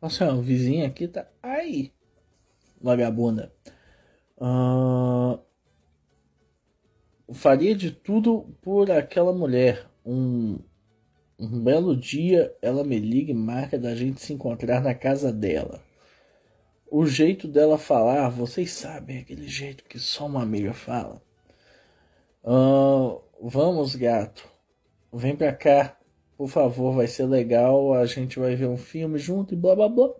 Nossa, 0.00 0.32
o 0.32 0.42
vizinho 0.42 0.84
aqui 0.84 1.06
tá. 1.06 1.28
Ai! 1.40 1.92
Vagabunda. 2.80 3.52
Uh, 4.36 5.38
faria 7.32 7.74
de 7.74 7.90
tudo 7.90 8.54
por 8.62 8.90
aquela 8.90 9.32
mulher. 9.32 9.86
Um, 10.04 10.58
um 11.38 11.62
belo 11.62 11.96
dia 11.96 12.54
ela 12.60 12.84
me 12.84 12.98
liga 12.98 13.30
e 13.30 13.34
marca 13.34 13.78
da 13.78 13.94
gente 13.94 14.20
se 14.20 14.32
encontrar 14.32 14.80
na 14.80 14.94
casa 14.94 15.32
dela. 15.32 15.82
O 16.90 17.06
jeito 17.06 17.48
dela 17.48 17.78
falar, 17.78 18.28
vocês 18.28 18.70
sabem, 18.72 19.18
aquele 19.18 19.48
jeito 19.48 19.84
que 19.84 19.98
só 19.98 20.26
uma 20.26 20.42
amiga 20.42 20.74
fala. 20.74 21.22
Uh, 22.44 23.22
vamos, 23.40 23.94
gato. 23.94 24.46
Vem 25.12 25.34
pra 25.34 25.52
cá, 25.52 25.98
por 26.36 26.48
favor, 26.48 26.94
vai 26.94 27.06
ser 27.06 27.26
legal. 27.26 27.94
A 27.94 28.04
gente 28.06 28.38
vai 28.38 28.54
ver 28.56 28.66
um 28.66 28.76
filme 28.76 29.18
junto 29.18 29.54
e 29.54 29.56
blá 29.56 29.74
blá 29.74 29.88
blá. 29.88 30.10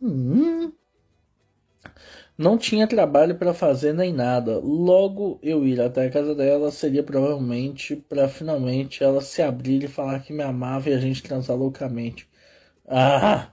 Hum. 0.00 0.72
Não 2.36 2.56
tinha 2.58 2.86
trabalho 2.86 3.36
para 3.36 3.52
fazer 3.54 3.92
nem 3.92 4.12
nada. 4.12 4.58
Logo 4.58 5.38
eu 5.42 5.66
ir 5.66 5.80
até 5.80 6.06
a 6.06 6.10
casa 6.10 6.34
dela 6.34 6.70
seria 6.70 7.02
provavelmente 7.02 7.94
para 7.96 8.28
finalmente 8.28 9.04
ela 9.04 9.20
se 9.20 9.42
abrir 9.42 9.84
e 9.84 9.88
falar 9.88 10.20
que 10.20 10.32
me 10.32 10.42
amava 10.42 10.88
e 10.90 10.94
a 10.94 10.98
gente 10.98 11.22
transar 11.22 11.56
loucamente. 11.56 12.28
Ah! 12.88 13.50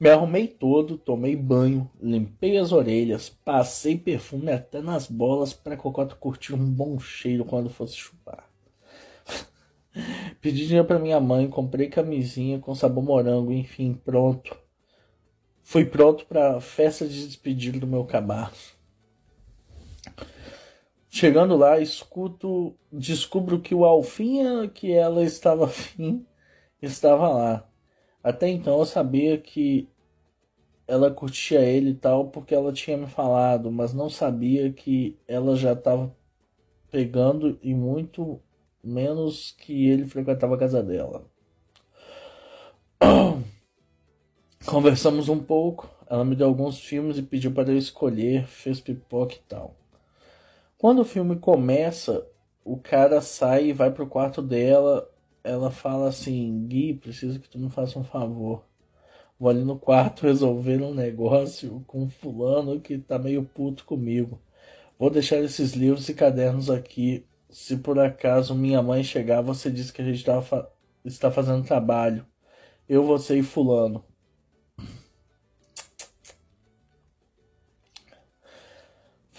Me 0.00 0.10
arrumei 0.10 0.48
todo, 0.48 0.98
tomei 0.98 1.36
banho, 1.36 1.88
limpei 2.00 2.58
as 2.58 2.72
orelhas, 2.72 3.28
passei 3.28 3.96
perfume 3.96 4.50
até 4.50 4.80
nas 4.82 5.06
bolas 5.06 5.52
para 5.52 5.76
Cocota 5.76 6.16
curtir 6.16 6.54
um 6.54 6.70
bom 6.70 6.98
cheiro 6.98 7.44
quando 7.44 7.70
fosse 7.70 7.96
chupar. 7.96 8.50
Pedi 10.40 10.66
dinheiro 10.66 10.86
para 10.88 10.98
minha 10.98 11.20
mãe, 11.20 11.48
comprei 11.48 11.88
camisinha 11.88 12.58
com 12.58 12.74
sabor 12.74 13.04
morango, 13.04 13.52
enfim, 13.52 13.94
pronto. 13.94 14.61
Fui 15.62 15.84
pronto 15.84 16.26
para 16.26 16.56
a 16.56 16.60
festa 16.60 17.06
de 17.06 17.26
despedida 17.26 17.78
do 17.78 17.86
meu 17.86 18.04
cabaço. 18.04 18.76
Chegando 21.08 21.56
lá, 21.56 21.78
escuto, 21.78 22.74
descubro 22.90 23.60
que 23.60 23.74
o 23.74 23.84
Alfinha 23.84 24.68
que 24.68 24.92
ela 24.92 25.22
estava 25.22 25.66
afim 25.66 26.26
estava 26.80 27.28
lá. 27.28 27.68
Até 28.22 28.48
então 28.48 28.78
eu 28.78 28.86
sabia 28.86 29.38
que 29.38 29.88
ela 30.86 31.10
curtia 31.10 31.60
ele 31.60 31.90
e 31.90 31.94
tal 31.94 32.28
porque 32.28 32.54
ela 32.54 32.72
tinha 32.72 32.96
me 32.96 33.06
falado, 33.06 33.70
mas 33.70 33.92
não 33.92 34.08
sabia 34.08 34.72
que 34.72 35.18
ela 35.28 35.54
já 35.56 35.72
estava 35.72 36.14
pegando 36.90 37.58
e 37.62 37.74
muito 37.74 38.40
menos 38.82 39.52
que 39.52 39.88
ele 39.88 40.06
frequentava 40.06 40.54
a 40.54 40.58
casa 40.58 40.82
dela. 40.82 41.24
Conversamos 44.66 45.28
um 45.28 45.42
pouco, 45.42 45.90
ela 46.08 46.24
me 46.24 46.36
deu 46.36 46.46
alguns 46.46 46.78
filmes 46.78 47.18
e 47.18 47.22
pediu 47.22 47.52
para 47.52 47.72
eu 47.72 47.76
escolher, 47.76 48.46
fez 48.46 48.80
pipoca 48.80 49.34
e 49.34 49.40
tal. 49.48 49.74
Quando 50.78 51.00
o 51.00 51.04
filme 51.04 51.36
começa, 51.36 52.26
o 52.64 52.76
cara 52.76 53.20
sai 53.20 53.66
e 53.66 53.72
vai 53.72 53.90
pro 53.90 54.06
quarto 54.06 54.40
dela. 54.40 55.08
Ela 55.42 55.70
fala 55.70 56.08
assim: 56.08 56.66
Gui, 56.68 56.94
preciso 56.94 57.40
que 57.40 57.48
tu 57.48 57.58
me 57.58 57.70
faça 57.70 57.98
um 57.98 58.04
favor. 58.04 58.64
Vou 59.38 59.50
ali 59.50 59.64
no 59.64 59.78
quarto 59.78 60.22
resolver 60.26 60.80
um 60.80 60.94
negócio 60.94 61.82
com 61.86 62.08
fulano 62.08 62.80
que 62.80 62.98
tá 62.98 63.18
meio 63.18 63.42
puto 63.44 63.84
comigo. 63.84 64.40
Vou 64.98 65.10
deixar 65.10 65.38
esses 65.38 65.72
livros 65.72 66.08
e 66.08 66.14
cadernos 66.14 66.70
aqui. 66.70 67.26
Se 67.50 67.76
por 67.76 67.98
acaso 67.98 68.54
minha 68.54 68.80
mãe 68.80 69.02
chegar, 69.02 69.42
você 69.42 69.70
diz 69.70 69.90
que 69.90 70.00
a 70.02 70.04
gente 70.04 70.24
tá 70.24 70.40
fa 70.40 70.68
está 71.04 71.30
fazendo 71.32 71.64
trabalho. 71.64 72.24
Eu, 72.88 73.04
você 73.04 73.38
e 73.38 73.42
fulano. 73.42 74.04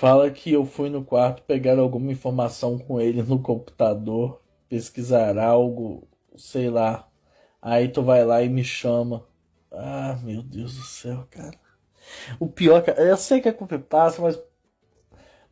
Fala 0.03 0.29
que 0.29 0.51
eu 0.51 0.65
fui 0.65 0.89
no 0.89 1.01
quarto 1.01 1.43
pegar 1.43 1.79
alguma 1.79 2.12
informação 2.12 2.77
com 2.77 3.00
ele 3.00 3.24
no 3.24 3.41
computador, 3.41 4.41
pesquisar 4.67 5.38
algo, 5.38 6.05
sei 6.36 6.69
lá. 6.69 7.07
Aí 7.62 7.88
tu 7.88 8.03
vai 8.03 8.25
lá 8.25 8.43
e 8.43 8.50
me 8.50 8.65
chama. 8.65 9.25
Ah, 9.72 10.19
meu 10.22 10.43
Deus 10.43 10.75
do 10.75 10.83
céu, 10.83 11.25
cara. 11.31 11.57
O 12.38 12.50
pior, 12.50 12.83
cara, 12.83 13.01
eu 13.01 13.15
sei 13.15 13.39
que 13.39 13.48
a 13.48 13.53
culpa 13.53 13.79
passa, 13.79 14.22
mas. 14.22 14.38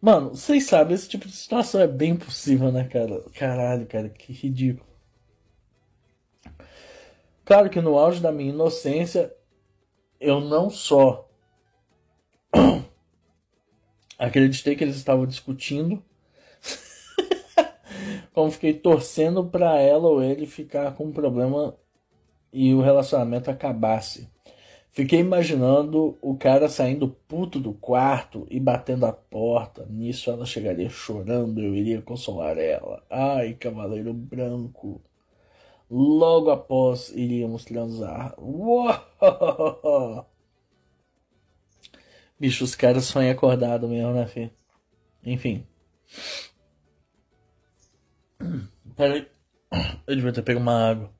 Mano, 0.02 0.32
vocês 0.32 0.66
sabem, 0.66 0.96
esse 0.96 1.08
tipo 1.08 1.28
de 1.28 1.34
situação 1.34 1.80
é 1.80 1.88
bem 1.88 2.18
possível, 2.18 2.74
né, 2.74 2.84
cara? 2.90 3.24
Caralho, 3.34 3.88
cara, 3.88 4.10
que 4.10 4.34
ridículo. 4.34 4.86
Claro 7.46 7.70
que 7.70 7.80
no 7.80 7.98
auge 7.98 8.20
da 8.20 8.34
minha 8.34 8.52
inocência, 8.52 9.34
eu 10.20 10.42
não 10.42 10.70
só 10.70 11.32
acreditei 14.22 14.76
que 14.76 14.84
eles 14.84 14.96
estavam 14.96 15.26
discutindo, 15.26 16.04
como 18.34 18.52
fiquei 18.52 18.74
torcendo 18.74 19.44
para 19.46 19.80
ela 19.80 20.08
ou 20.08 20.22
ele 20.22 20.46
ficar 20.46 20.94
com 20.94 21.06
um 21.06 21.12
problema 21.12 21.76
e 22.54 22.74
o 22.74 22.82
relacionamento 22.82 23.50
acabasse. 23.50 24.30
Fiquei 24.92 25.20
imaginando 25.20 26.18
o 26.22 26.36
cara 26.36 26.68
saindo 26.68 27.08
puto 27.08 27.60
do 27.60 27.74
quarto 27.74 28.46
e 28.50 28.60
batendo 28.60 29.06
a 29.06 29.14
porta. 29.14 29.88
Nisso 29.90 30.30
ela 30.30 30.46
chegaria 30.46 30.90
chorando, 30.90 31.62
eu 31.62 31.74
iria 31.74 32.02
consolar 32.02 32.58
ela. 32.58 33.02
Ai, 33.10 33.54
cavaleiro 33.54 34.14
branco. 34.14 35.02
Logo 35.90 36.52
após 36.52 37.10
iríamos 37.10 37.66
transar. 37.66 38.36
Uou! 38.38 38.90
Bicho, 42.42 42.64
os 42.64 42.74
caras 42.74 43.06
sonham 43.06 43.32
acordado 43.32 43.88
mesmo, 43.88 44.14
né, 44.14 44.26
filho? 44.26 44.50
Enfim. 45.24 45.64
Peraí. 48.96 49.28
Eu 50.08 50.16
devia 50.16 50.34
ter 50.34 50.42
pego 50.42 50.60
uma 50.60 50.90
água. 50.90 51.12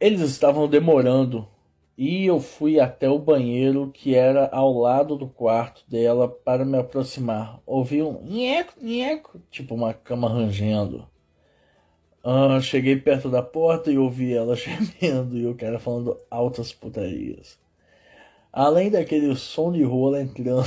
Eles 0.00 0.22
estavam 0.22 0.66
demorando 0.66 1.46
e 1.94 2.24
eu 2.24 2.40
fui 2.40 2.80
até 2.80 3.06
o 3.06 3.18
banheiro 3.18 3.90
que 3.92 4.14
era 4.14 4.48
ao 4.48 4.72
lado 4.72 5.14
do 5.14 5.28
quarto 5.28 5.84
dela 5.86 6.26
para 6.26 6.64
me 6.64 6.78
aproximar. 6.78 7.60
Ouvi 7.66 8.02
um 8.02 8.22
nheco, 8.22 8.72
nheco, 8.80 9.42
tipo 9.50 9.74
uma 9.74 9.92
cama 9.92 10.26
rangendo. 10.26 11.06
Ah, 12.24 12.58
cheguei 12.62 12.96
perto 12.96 13.28
da 13.28 13.42
porta 13.42 13.92
e 13.92 13.98
ouvi 13.98 14.32
ela 14.32 14.56
gemendo 14.56 15.36
e 15.36 15.46
o 15.46 15.54
cara 15.54 15.78
falando 15.78 16.18
altas 16.30 16.72
putarias. 16.72 17.62
Além 18.56 18.88
daquele 18.88 19.34
som 19.34 19.72
de 19.72 19.82
rola 19.82 20.22
entrando. 20.22 20.62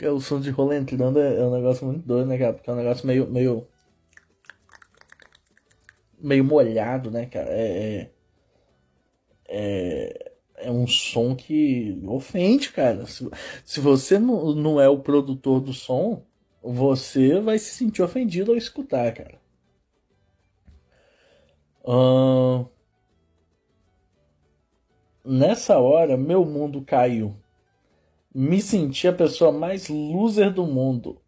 É, 0.00 0.10
o 0.10 0.20
som 0.20 0.40
de 0.40 0.50
rola 0.50 0.76
entrando 0.76 1.20
é, 1.20 1.44
um 1.44 1.52
negócio 1.52 1.86
muito 1.86 2.04
doido, 2.06 2.26
né, 2.26 2.36
cara? 2.36 2.52
Porque 2.52 2.68
é 2.68 2.72
um 2.72 2.76
negócio 2.76 3.06
meio. 3.06 3.30
meio. 3.30 3.66
meio 6.18 6.44
molhado, 6.44 7.12
né, 7.12 7.26
cara? 7.26 7.48
É. 7.50 8.10
É, 9.48 10.32
é 10.56 10.70
um 10.70 10.86
som 10.88 11.36
que 11.36 12.00
ofende, 12.06 12.72
cara. 12.72 13.06
Se, 13.06 13.28
se 13.64 13.78
você 13.78 14.18
não 14.18 14.80
é 14.80 14.88
o 14.88 14.98
produtor 14.98 15.60
do 15.60 15.72
som, 15.72 16.24
você 16.60 17.40
vai 17.40 17.58
se 17.58 17.70
sentir 17.74 18.02
ofendido 18.02 18.50
ao 18.50 18.56
escutar, 18.56 19.12
cara. 19.14 19.45
Nessa 25.24 25.78
hora, 25.78 26.16
meu 26.16 26.44
mundo 26.44 26.82
caiu 26.82 27.36
me 28.34 28.60
senti 28.60 29.08
a 29.08 29.12
pessoa 29.14 29.50
mais 29.50 29.88
loser 29.88 30.52
do 30.52 30.66
mundo. 30.66 31.22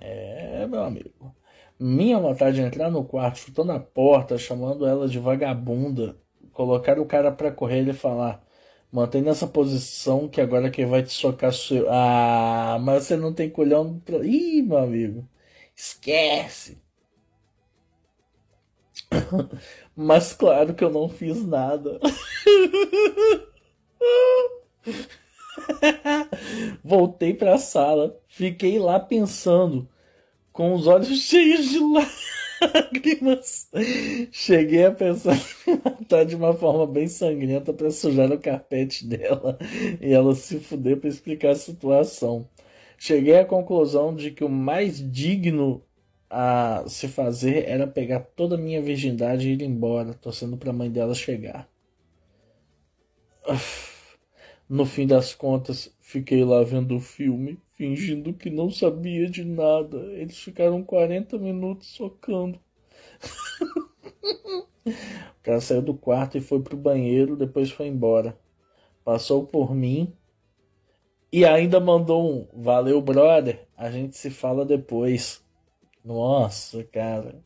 É, 0.00 0.66
meu 0.66 0.82
amigo. 0.84 1.34
Minha 1.78 2.18
vontade 2.18 2.56
de 2.56 2.62
entrar 2.62 2.90
no 2.90 3.02
quarto, 3.04 3.38
chutando 3.38 3.72
a 3.72 3.80
porta, 3.80 4.36
chamando 4.36 4.86
ela 4.86 5.08
de 5.08 5.18
vagabunda, 5.18 6.16
colocar 6.52 6.98
o 7.00 7.06
cara 7.06 7.32
pra 7.32 7.50
correr 7.50 7.88
e 7.88 7.92
falar: 7.94 8.44
mantém 8.92 9.22
nessa 9.22 9.46
posição 9.46 10.28
que 10.28 10.40
agora 10.40 10.70
quem 10.70 10.84
vai 10.86 11.02
te 11.02 11.12
socar 11.12 11.52
sou 11.52 11.78
eu. 11.78 11.86
Ah, 11.90 12.78
mas 12.80 13.04
você 13.04 13.16
não 13.16 13.32
tem 13.32 13.48
colhão 13.50 13.98
pra. 14.00 14.18
Ih, 14.24 14.62
meu 14.62 14.78
amigo. 14.78 15.26
Esquece. 15.74 16.78
mas 19.96 20.32
claro 20.32 20.74
que 20.74 20.84
eu 20.84 20.90
não 20.90 21.08
fiz 21.08 21.44
nada. 21.44 21.98
Voltei 26.82 27.34
para 27.34 27.54
a 27.54 27.58
sala, 27.58 28.18
fiquei 28.28 28.78
lá 28.78 28.98
pensando, 28.98 29.88
com 30.52 30.74
os 30.74 30.86
olhos 30.86 31.08
cheios 31.20 31.68
de 31.68 31.78
lágrimas. 32.60 33.68
Cheguei 34.32 34.84
a 34.84 34.92
pensar 34.92 35.36
em 35.66 35.80
matar 35.84 36.24
de 36.24 36.36
uma 36.36 36.52
forma 36.52 36.86
bem 36.86 37.08
sangrenta 37.08 37.72
para 37.72 37.90
sujar 37.90 38.30
o 38.30 38.38
carpete 38.38 39.06
dela 39.06 39.58
e 40.00 40.12
ela 40.12 40.34
se 40.34 40.58
fuder 40.60 40.98
para 40.98 41.08
explicar 41.08 41.50
a 41.50 41.56
situação. 41.56 42.48
Cheguei 42.98 43.38
à 43.38 43.44
conclusão 43.44 44.14
de 44.14 44.30
que 44.30 44.44
o 44.44 44.48
mais 44.48 44.98
digno 45.10 45.82
a 46.30 46.84
se 46.86 47.08
fazer 47.08 47.68
era 47.68 47.86
pegar 47.86 48.20
toda 48.20 48.54
a 48.54 48.58
minha 48.58 48.80
virgindade 48.80 49.48
e 49.48 49.52
ir 49.52 49.62
embora, 49.62 50.14
torcendo 50.14 50.56
para 50.56 50.70
a 50.70 50.72
mãe 50.72 50.90
dela 50.90 51.14
chegar. 51.14 51.68
No 54.68 54.86
fim 54.86 55.04
das 55.04 55.34
contas, 55.34 55.92
fiquei 56.00 56.44
lá 56.44 56.62
vendo 56.62 56.94
o 56.94 57.00
filme, 57.00 57.58
fingindo 57.74 58.32
que 58.32 58.48
não 58.48 58.70
sabia 58.70 59.28
de 59.28 59.44
nada. 59.44 59.98
Eles 60.12 60.38
ficaram 60.38 60.84
40 60.84 61.36
minutos 61.38 61.88
socando. 61.88 62.60
o 64.86 65.42
cara 65.42 65.60
saiu 65.60 65.82
do 65.82 65.94
quarto 65.94 66.38
e 66.38 66.40
foi 66.40 66.62
pro 66.62 66.76
banheiro, 66.76 67.34
depois 67.34 67.72
foi 67.72 67.88
embora. 67.88 68.38
Passou 69.04 69.44
por 69.44 69.74
mim 69.74 70.12
e 71.32 71.44
ainda 71.44 71.80
mandou 71.80 72.30
um 72.30 72.62
valeu, 72.62 73.00
brother. 73.02 73.66
A 73.76 73.90
gente 73.90 74.16
se 74.16 74.30
fala 74.30 74.64
depois. 74.64 75.42
Nossa, 76.04 76.82
cara. 76.84 77.42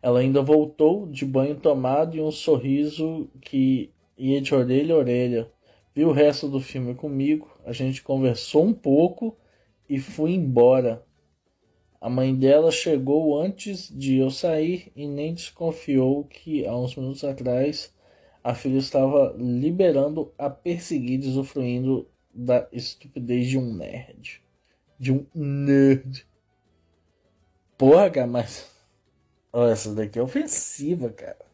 Ela 0.00 0.20
ainda 0.20 0.40
voltou 0.40 1.06
de 1.06 1.24
banho 1.24 1.56
tomado 1.56 2.16
e 2.16 2.20
um 2.20 2.30
sorriso 2.30 3.28
que 3.40 3.90
ia 4.16 4.40
de 4.40 4.54
orelha 4.54 4.94
a 4.94 4.98
orelha. 4.98 5.52
Viu 5.94 6.08
o 6.08 6.12
resto 6.12 6.48
do 6.48 6.60
filme 6.60 6.94
comigo, 6.94 7.50
a 7.64 7.72
gente 7.72 8.02
conversou 8.02 8.64
um 8.64 8.72
pouco 8.72 9.36
e 9.88 9.98
fui 9.98 10.32
embora. 10.32 11.04
A 12.00 12.08
mãe 12.08 12.34
dela 12.34 12.70
chegou 12.70 13.40
antes 13.40 13.88
de 13.88 14.16
eu 14.16 14.30
sair 14.30 14.92
e 14.94 15.06
nem 15.08 15.34
desconfiou 15.34 16.24
que 16.24 16.66
há 16.66 16.76
uns 16.76 16.94
minutos 16.94 17.24
atrás 17.24 17.92
a 18.44 18.54
filha 18.54 18.78
estava 18.78 19.34
liberando 19.36 20.32
a 20.38 20.48
perseguir, 20.48 21.18
usufruindo 21.20 22.08
da 22.32 22.68
estupidez 22.70 23.48
de 23.48 23.58
um 23.58 23.74
nerd. 23.74 24.45
De 24.98 25.12
um 25.12 25.26
nerd. 25.34 26.26
Porra, 27.76 28.10
cara, 28.10 28.26
mas. 28.26 28.70
Olha, 29.52 29.72
essa 29.72 29.94
daqui 29.94 30.18
é 30.18 30.22
ofensiva, 30.22 31.10
cara. 31.10 31.44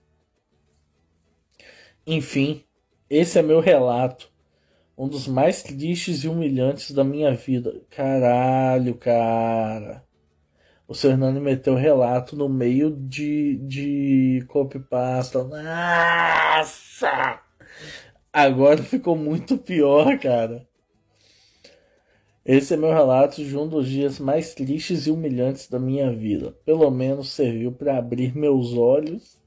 Enfim, 2.06 2.64
esse 3.08 3.38
é 3.38 3.42
meu 3.42 3.60
relato. 3.60 4.30
Um 4.96 5.08
dos 5.08 5.26
mais 5.26 5.62
tristes 5.62 6.24
e 6.24 6.28
humilhantes 6.28 6.90
da 6.90 7.04
minha 7.04 7.34
vida. 7.34 7.80
Caralho, 7.90 8.94
cara. 8.96 10.04
O 10.86 10.94
seu 10.94 11.10
Hernani 11.12 11.40
meteu 11.40 11.74
relato 11.74 12.36
no 12.36 12.48
meio 12.48 12.90
de, 12.90 13.56
de 13.66 14.44
copypasta. 14.48 15.42
Nossa! 15.44 17.40
Agora 18.32 18.82
ficou 18.82 19.16
muito 19.16 19.56
pior, 19.56 20.18
cara. 20.18 20.66
Esse 22.44 22.74
é 22.74 22.76
meu 22.76 22.90
relato 22.90 23.44
de 23.44 23.56
um 23.56 23.68
dos 23.68 23.88
dias 23.88 24.18
mais 24.18 24.54
tristes 24.54 25.06
e 25.06 25.10
humilhantes 25.10 25.68
da 25.68 25.78
minha 25.78 26.12
vida. 26.12 26.52
Pelo 26.64 26.90
menos 26.90 27.30
serviu 27.30 27.70
para 27.72 27.96
abrir 27.96 28.36
meus 28.36 28.72
olhos 28.74 29.40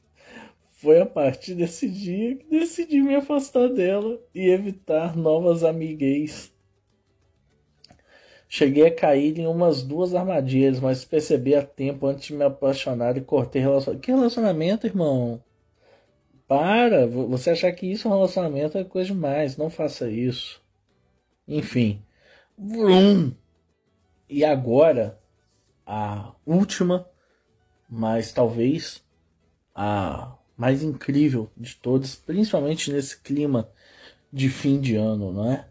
foi 0.86 1.02
a 1.02 1.06
partir 1.06 1.56
desse 1.56 1.90
dia 1.90 2.36
que 2.36 2.46
decidi 2.48 3.02
me 3.02 3.16
afastar 3.16 3.70
dela 3.70 4.22
e 4.36 4.50
evitar 4.50 5.16
novas 5.16 5.64
amigues. 5.64 6.54
Cheguei 8.48 8.86
a 8.86 8.94
cair 8.94 9.40
em 9.40 9.48
umas 9.48 9.82
duas 9.82 10.14
armadilhas, 10.14 10.80
mas 10.80 11.04
percebi 11.04 11.56
a 11.56 11.66
tempo 11.66 12.06
antes 12.06 12.28
de 12.28 12.34
me 12.34 12.44
apaixonar 12.44 13.18
e 13.18 13.22
cortei 13.22 13.62
relacionamento. 13.62 14.06
Que 14.06 14.12
relacionamento, 14.12 14.86
irmão? 14.86 15.42
Para! 16.48 17.08
Você 17.08 17.50
achar 17.50 17.72
que 17.72 17.92
isso 17.92 18.08
é 18.08 18.12
um 18.12 18.14
relacionamento 18.14 18.78
é 18.78 18.84
coisa 18.84 19.08
demais. 19.08 19.58
Não 19.58 19.70
faça 19.70 20.10
isso. 20.10 20.62
Enfim. 21.48 22.00
Vrum. 22.58 23.34
E 24.30 24.44
agora, 24.44 25.20
a 25.86 26.34
última, 26.46 27.08
mas 27.90 28.32
talvez 28.32 29.04
a 29.74 30.38
mais 30.58 30.82
incrível 30.82 31.52
de 31.56 31.76
todas, 31.76 32.16
principalmente 32.16 32.92
nesse 32.92 33.20
clima 33.20 33.70
de 34.32 34.50
fim 34.50 34.80
de 34.80 34.96
ano, 34.96 35.32
não 35.32 35.52
é? 35.52 35.68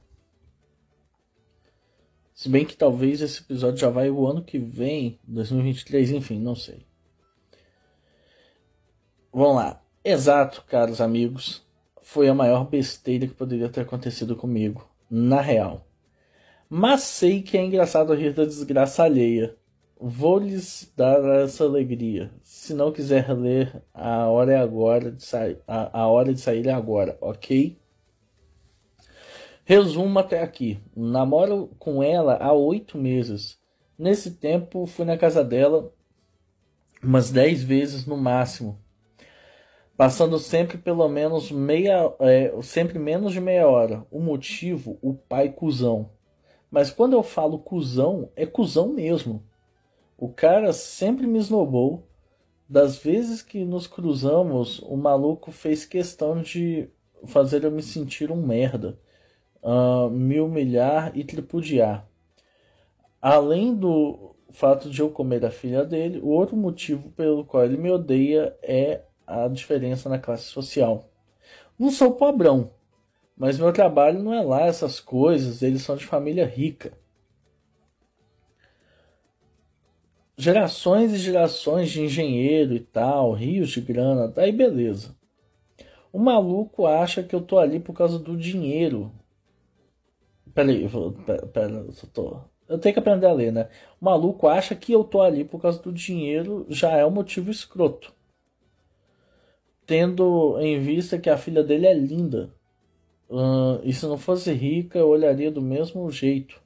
Se 2.35 2.49
bem 2.49 2.67
que 2.67 2.77
talvez 2.77 3.21
esse 3.21 3.41
episódio 3.41 3.79
já 3.79 3.89
vai 3.89 4.11
o 4.11 4.27
ano 4.27 4.45
que 4.45 4.59
vem, 4.59 5.19
2023, 5.27 6.11
enfim, 6.11 6.39
não 6.39 6.55
sei. 6.55 6.85
Vamos 9.33 9.57
lá. 9.57 9.83
Exato, 10.05 10.65
caros 10.69 11.01
amigos. 11.01 11.65
Foi 12.03 12.29
a 12.29 12.35
maior 12.35 12.69
besteira 12.69 13.27
que 13.27 13.35
poderia 13.35 13.69
ter 13.69 13.83
acontecido 13.83 14.37
comigo, 14.37 14.87
na 15.11 15.41
real. 15.41 15.87
Mas 16.77 17.03
sei 17.03 17.41
que 17.41 17.57
é 17.57 17.65
engraçado 17.65 18.13
rir 18.15 18.33
da 18.33 18.45
desgraça 18.45 19.05
alheia. 19.05 19.55
Vou 19.97 20.41
lhes 20.41 20.93
dar 20.97 21.25
essa 21.45 21.63
alegria. 21.63 22.33
Se 22.43 22.75
não 22.75 22.91
quiser 22.91 23.33
ler, 23.33 23.81
a 23.95 24.27
hora 24.27 24.55
é 24.55 24.57
agora 24.57 25.13
de 25.13 25.23
sair. 25.23 25.57
A, 25.69 26.01
a 26.01 26.09
hora 26.09 26.35
de 26.35 26.41
sair 26.41 26.67
é 26.67 26.73
agora, 26.73 27.17
ok? 27.21 27.79
Resumo 29.65 30.19
até 30.19 30.43
aqui. 30.43 30.81
Namoro 30.97 31.71
com 31.79 32.03
ela 32.03 32.39
há 32.43 32.53
oito 32.53 32.99
meses. 32.99 33.57
Nesse 33.97 34.33
tempo, 34.33 34.85
fui 34.85 35.05
na 35.05 35.17
casa 35.17 35.45
dela 35.45 35.93
umas 37.01 37.31
dez 37.31 37.63
vezes 37.63 38.05
no 38.05 38.17
máximo. 38.17 38.81
Passando 39.97 40.41
sempre 40.41 40.77
pelo 40.77 41.09
menos 41.09 41.53
meia, 41.53 42.13
é, 42.19 42.53
sempre 42.63 42.99
menos 42.99 43.33
de 43.33 43.41
meia 43.41 43.69
hora. 43.69 44.05
O 44.11 44.19
motivo, 44.19 44.99
o 45.01 45.15
pai 45.15 45.51
cuzão. 45.51 46.11
Mas 46.75 46.91
quando 46.91 47.13
eu 47.13 47.23
falo 47.23 47.61
cuzão, 47.61 48.31
é 48.35 48.45
cuzão 48.45 48.89
mesmo. 48.89 49.45
O 50.19 50.29
cara 50.29 50.73
sempre 50.73 51.25
me 51.25 51.39
esnobou. 51.39 52.09
Das 52.69 52.97
vezes 52.97 53.43
que 53.43 53.65
nos 53.65 53.87
cruzamos, 53.87 54.81
o 54.81 54.97
maluco 54.97 55.53
fez 55.53 55.85
questão 55.85 56.43
de 56.43 56.89
fazer 57.27 57.63
eu 57.63 57.71
me 57.71 57.81
sentir 57.81 58.33
um 58.33 58.45
merda 58.45 58.99
uh, 59.63 60.11
me 60.11 60.41
humilhar 60.41 61.17
e 61.17 61.23
tripudiar. 61.23 62.05
Além 63.23 63.73
do 63.73 64.35
fato 64.51 64.91
de 64.91 65.01
eu 65.01 65.11
comer 65.11 65.45
a 65.45 65.53
filha 65.53 65.85
dele, 65.85 66.19
o 66.19 66.27
outro 66.27 66.57
motivo 66.57 67.09
pelo 67.11 67.45
qual 67.45 67.65
ele 67.65 67.77
me 67.77 67.89
odeia 67.89 68.53
é 68.61 69.03
a 69.25 69.47
diferença 69.47 70.09
na 70.09 70.19
classe 70.19 70.47
social. 70.47 71.09
Não 71.79 71.93
sou 71.93 72.15
pobrão, 72.15 72.73
mas 73.37 73.59
meu 73.59 73.73
trabalho 73.73 74.23
não 74.23 74.33
é 74.35 74.43
lá 74.43 74.63
essas 74.63 75.01
coisas, 75.01 75.63
eles 75.63 75.83
são 75.83 75.97
de 75.97 76.05
família 76.07 76.47
rica. 76.47 76.93
Gerações 80.37 81.13
e 81.13 81.19
gerações 81.19 81.91
de 81.91 82.03
engenheiro 82.03 82.75
e 82.75 82.81
tal, 82.81 83.33
rios 83.33 83.71
de 83.71 83.81
grana, 83.81 84.29
daí 84.29 84.53
beleza. 84.53 85.17
O 86.13 86.19
maluco 86.19 86.87
acha 86.87 87.23
que 87.23 87.35
eu 87.35 87.41
tô 87.43 87.59
ali 87.59 87.81
por 87.81 87.95
causa 87.95 88.19
do 88.19 88.37
dinheiro, 88.37 89.13
Peraí, 90.55 90.89
pera, 91.27 91.47
pera, 91.49 91.73
eu, 91.73 92.09
tô... 92.13 92.41
eu 92.69 92.79
tenho 92.79 92.93
que 92.95 92.99
aprender 93.01 93.27
a 93.27 93.33
ler, 93.33 93.53
né? 93.53 93.69
O 94.01 94.05
maluco 94.05 94.47
acha 94.49 94.75
que 94.77 94.93
eu 94.93 95.03
tô 95.05 95.21
ali 95.21 95.45
por 95.45 95.61
causa 95.61 95.83
do 95.83 95.93
dinheiro, 95.93 96.65
já 96.69 96.93
é 96.93 97.05
um 97.05 97.11
motivo 97.11 97.51
escroto. 97.51 98.15
Tendo 99.87 100.59
em 100.61 100.79
vista 100.79 101.19
que 101.19 101.31
a 101.31 101.39
filha 101.39 101.63
dele 101.63 101.87
é 101.87 101.95
linda. 101.95 102.53
Uh, 103.35 103.81
e 103.83 103.93
se 103.93 104.07
não 104.07 104.17
fosse 104.17 104.53
rica, 104.53 104.97
eu 104.97 105.09
olharia 105.09 105.51
do 105.51 105.61
mesmo 105.61 106.09
jeito. 106.09 106.63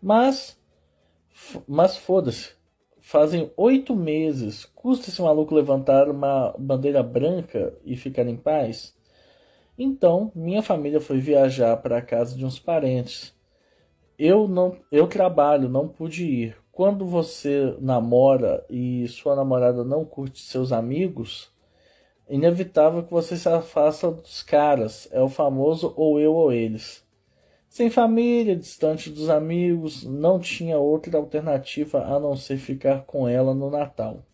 Mas, 0.00 0.58
mas 1.68 1.94
foda-se. 1.94 2.54
Fazem 3.02 3.52
oito 3.54 3.94
meses. 3.94 4.64
Custa 4.64 5.10
esse 5.10 5.20
maluco 5.20 5.54
levantar 5.54 6.08
uma 6.08 6.54
bandeira 6.58 7.02
branca 7.02 7.74
e 7.84 7.96
ficar 7.98 8.26
em 8.26 8.34
paz? 8.34 8.96
Então, 9.78 10.32
minha 10.34 10.62
família 10.62 11.02
foi 11.02 11.18
viajar 11.18 11.76
para 11.76 11.98
a 11.98 12.02
casa 12.02 12.34
de 12.34 12.46
uns 12.46 12.58
parentes. 12.58 13.34
Eu 14.18 14.48
não, 14.48 14.74
eu 14.90 15.06
trabalho, 15.06 15.68
não 15.68 15.86
pude 15.86 16.24
ir. 16.24 16.56
Quando 16.72 17.04
você 17.04 17.76
namora 17.78 18.64
e 18.70 19.06
sua 19.08 19.36
namorada 19.36 19.84
não 19.84 20.02
curte 20.02 20.40
seus 20.40 20.72
amigos, 20.72 21.52
inevitável 22.28 23.02
que 23.02 23.10
você 23.10 23.36
se 23.36 23.48
afasta 23.48 24.10
dos 24.10 24.42
caras. 24.42 25.08
É 25.10 25.20
o 25.20 25.28
famoso 25.28 25.92
ou 25.96 26.20
eu 26.20 26.34
ou 26.34 26.52
eles. 26.52 27.06
Sem 27.68 27.90
família, 27.90 28.56
distante 28.56 29.10
dos 29.10 29.28
amigos, 29.28 30.04
não 30.04 30.38
tinha 30.38 30.78
outra 30.78 31.18
alternativa 31.18 32.04
a 32.04 32.18
não 32.18 32.34
ser 32.34 32.56
ficar 32.58 33.04
com 33.04 33.28
ela 33.28 33.54
no 33.54 33.70
Natal. 33.70 34.24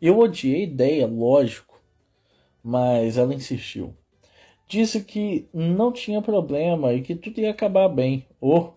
Eu 0.00 0.18
odiei 0.18 0.62
a 0.62 0.64
ideia, 0.64 1.06
lógico 1.06 1.72
mas 2.62 3.18
ela 3.18 3.34
insistiu. 3.34 3.94
Disse 4.68 5.02
que 5.02 5.48
não 5.52 5.92
tinha 5.92 6.22
problema 6.22 6.92
e 6.94 7.02
que 7.02 7.14
tudo 7.14 7.40
ia 7.40 7.50
acabar 7.50 7.88
bem. 7.88 8.26
Oh, 8.40 8.72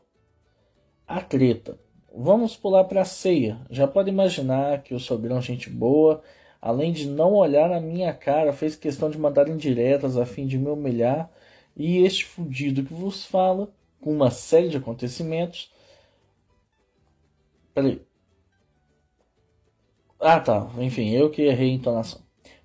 a 1.07 1.21
treta. 1.21 1.79
Vamos 2.13 2.55
pular 2.55 2.85
para 2.85 3.01
a 3.01 3.05
ceia. 3.05 3.59
Já 3.69 3.87
pode 3.87 4.09
imaginar 4.09 4.81
que 4.81 4.93
o 4.93 4.99
sogrão, 4.99 5.41
gente 5.41 5.69
boa, 5.69 6.21
além 6.65 6.91
de 6.91 7.07
não 7.07 7.35
olhar 7.35 7.69
na 7.69 7.79
minha 7.79 8.11
cara, 8.11 8.51
fez 8.51 8.75
questão 8.75 9.07
de 9.07 9.19
mandar 9.19 9.47
indiretas 9.47 10.17
a 10.17 10.25
fim 10.25 10.47
de 10.47 10.57
me 10.57 10.67
humilhar. 10.67 11.29
E 11.77 11.99
este 11.99 12.25
fudido 12.25 12.83
que 12.83 12.91
vos 12.91 13.23
fala, 13.23 13.71
com 14.01 14.11
uma 14.11 14.31
série 14.31 14.69
de 14.69 14.77
acontecimentos. 14.77 15.71
Peraí. 17.71 18.01
Ah, 20.19 20.39
tá. 20.39 20.67
Enfim, 20.79 21.11
eu 21.11 21.29
que 21.29 21.43
errei 21.43 21.69
a 21.69 21.73
entonação. 21.75 22.21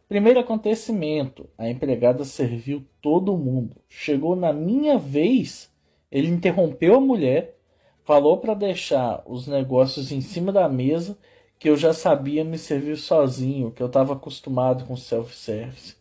Primeiro 0.09 0.41
acontecimento, 0.41 1.51
a 1.59 1.69
empregada 1.69 2.25
serviu 2.25 2.83
todo 3.03 3.37
mundo. 3.37 3.77
Chegou 3.87 4.35
na 4.35 4.51
minha 4.51 4.97
vez, 4.97 5.71
ele 6.11 6.29
interrompeu 6.29 6.95
a 6.95 7.01
mulher, 7.01 7.55
falou 8.03 8.39
para 8.39 8.55
deixar 8.55 9.23
os 9.27 9.47
negócios 9.47 10.11
em 10.11 10.23
cima 10.23 10.51
da 10.51 10.67
mesa, 10.71 11.19
que 11.61 11.69
eu 11.69 11.77
já 11.77 11.93
sabia 11.93 12.43
me 12.43 12.57
servir 12.57 12.97
sozinho, 12.97 13.71
que 13.71 13.83
eu 13.83 13.87
estava 13.87 14.15
acostumado 14.15 14.87
com 14.87 14.97
self-service. 14.97 15.95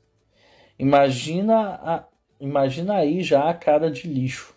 Imagina, 0.80 1.76
a, 1.84 2.08
imagina 2.40 2.96
aí 2.96 3.22
já 3.22 3.50
a 3.50 3.54
cara 3.54 3.92
de 3.92 4.08
lixo. 4.08 4.56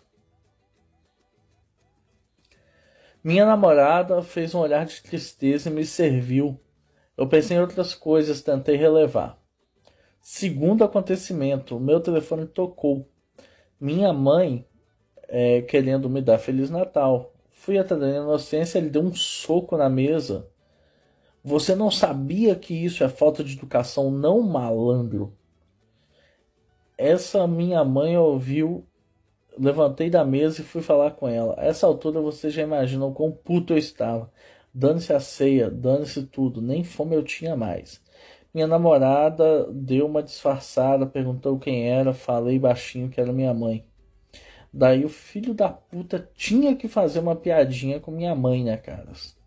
Minha 3.21 3.45
namorada 3.45 4.21
fez 4.21 4.55
um 4.55 4.59
olhar 4.59 4.85
de 4.85 5.01
tristeza 5.03 5.69
e 5.69 5.73
me 5.73 5.85
serviu. 5.85 6.57
Eu 7.17 7.27
pensei 7.27 7.57
em 7.57 7.59
outras 7.59 7.93
coisas, 7.93 8.41
tentei 8.41 8.77
relevar. 8.77 9.37
Segundo 10.21 10.85
acontecimento, 10.85 11.81
meu 11.81 11.99
telefone 11.99 12.45
tocou. 12.45 13.09
Minha 13.77 14.13
mãe 14.13 14.65
é, 15.27 15.61
querendo 15.63 16.09
me 16.09 16.21
dar 16.21 16.37
Feliz 16.37 16.69
Natal. 16.69 17.33
Fui 17.51 17.77
atender 17.77 18.05
a 18.05 18.21
inocência, 18.21 18.77
ele 18.77 18.89
deu 18.89 19.01
um 19.01 19.13
soco 19.13 19.75
na 19.75 19.89
mesa. 19.89 20.52
Você 21.43 21.75
não 21.75 21.91
sabia 21.91 22.55
que 22.55 22.73
isso 22.73 23.03
é 23.03 23.09
falta 23.09 23.43
de 23.43 23.57
educação, 23.57 24.09
não 24.09 24.41
malandro? 24.41 25.35
Essa 26.97 27.45
minha 27.45 27.83
mãe 27.83 28.17
ouviu, 28.17 28.87
levantei 29.57 30.09
da 30.09 30.23
mesa 30.23 30.61
e 30.61 30.63
fui 30.63 30.81
falar 30.81 31.11
com 31.11 31.27
ela. 31.27 31.55
Essa 31.57 31.85
altura 31.85 32.21
você 32.21 32.49
já 32.49 32.61
imagina 32.61 33.05
o 33.05 33.13
quão 33.13 33.29
puto 33.29 33.73
eu 33.73 33.77
estava. 33.77 34.31
Dane-se 34.73 35.11
a 35.11 35.19
ceia, 35.19 35.69
dane-se 35.69 36.23
tudo, 36.23 36.61
nem 36.61 36.81
fome 36.81 37.13
eu 37.13 37.23
tinha 37.23 37.57
mais. 37.57 38.01
Minha 38.53 38.67
namorada 38.67 39.67
deu 39.73 40.05
uma 40.05 40.23
disfarçada, 40.23 41.05
perguntou 41.05 41.59
quem 41.59 41.89
era, 41.89 42.13
falei 42.13 42.57
baixinho 42.57 43.09
que 43.09 43.19
era 43.19 43.33
minha 43.33 43.53
mãe. 43.53 43.85
Daí 44.73 45.03
o 45.03 45.09
filho 45.09 45.53
da 45.53 45.69
puta 45.69 46.29
tinha 46.35 46.73
que 46.75 46.87
fazer 46.87 47.19
uma 47.19 47.35
piadinha 47.35 47.99
com 47.99 48.11
minha 48.11 48.33
mãe, 48.33 48.63
né, 48.63 48.77
caras? 48.77 49.42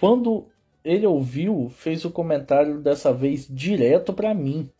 Quando 0.00 0.48
ele 0.82 1.06
ouviu, 1.06 1.68
fez 1.68 2.06
o 2.06 2.10
comentário 2.10 2.80
dessa 2.80 3.12
vez 3.12 3.46
direto 3.46 4.14
para 4.14 4.32
mim. 4.32 4.70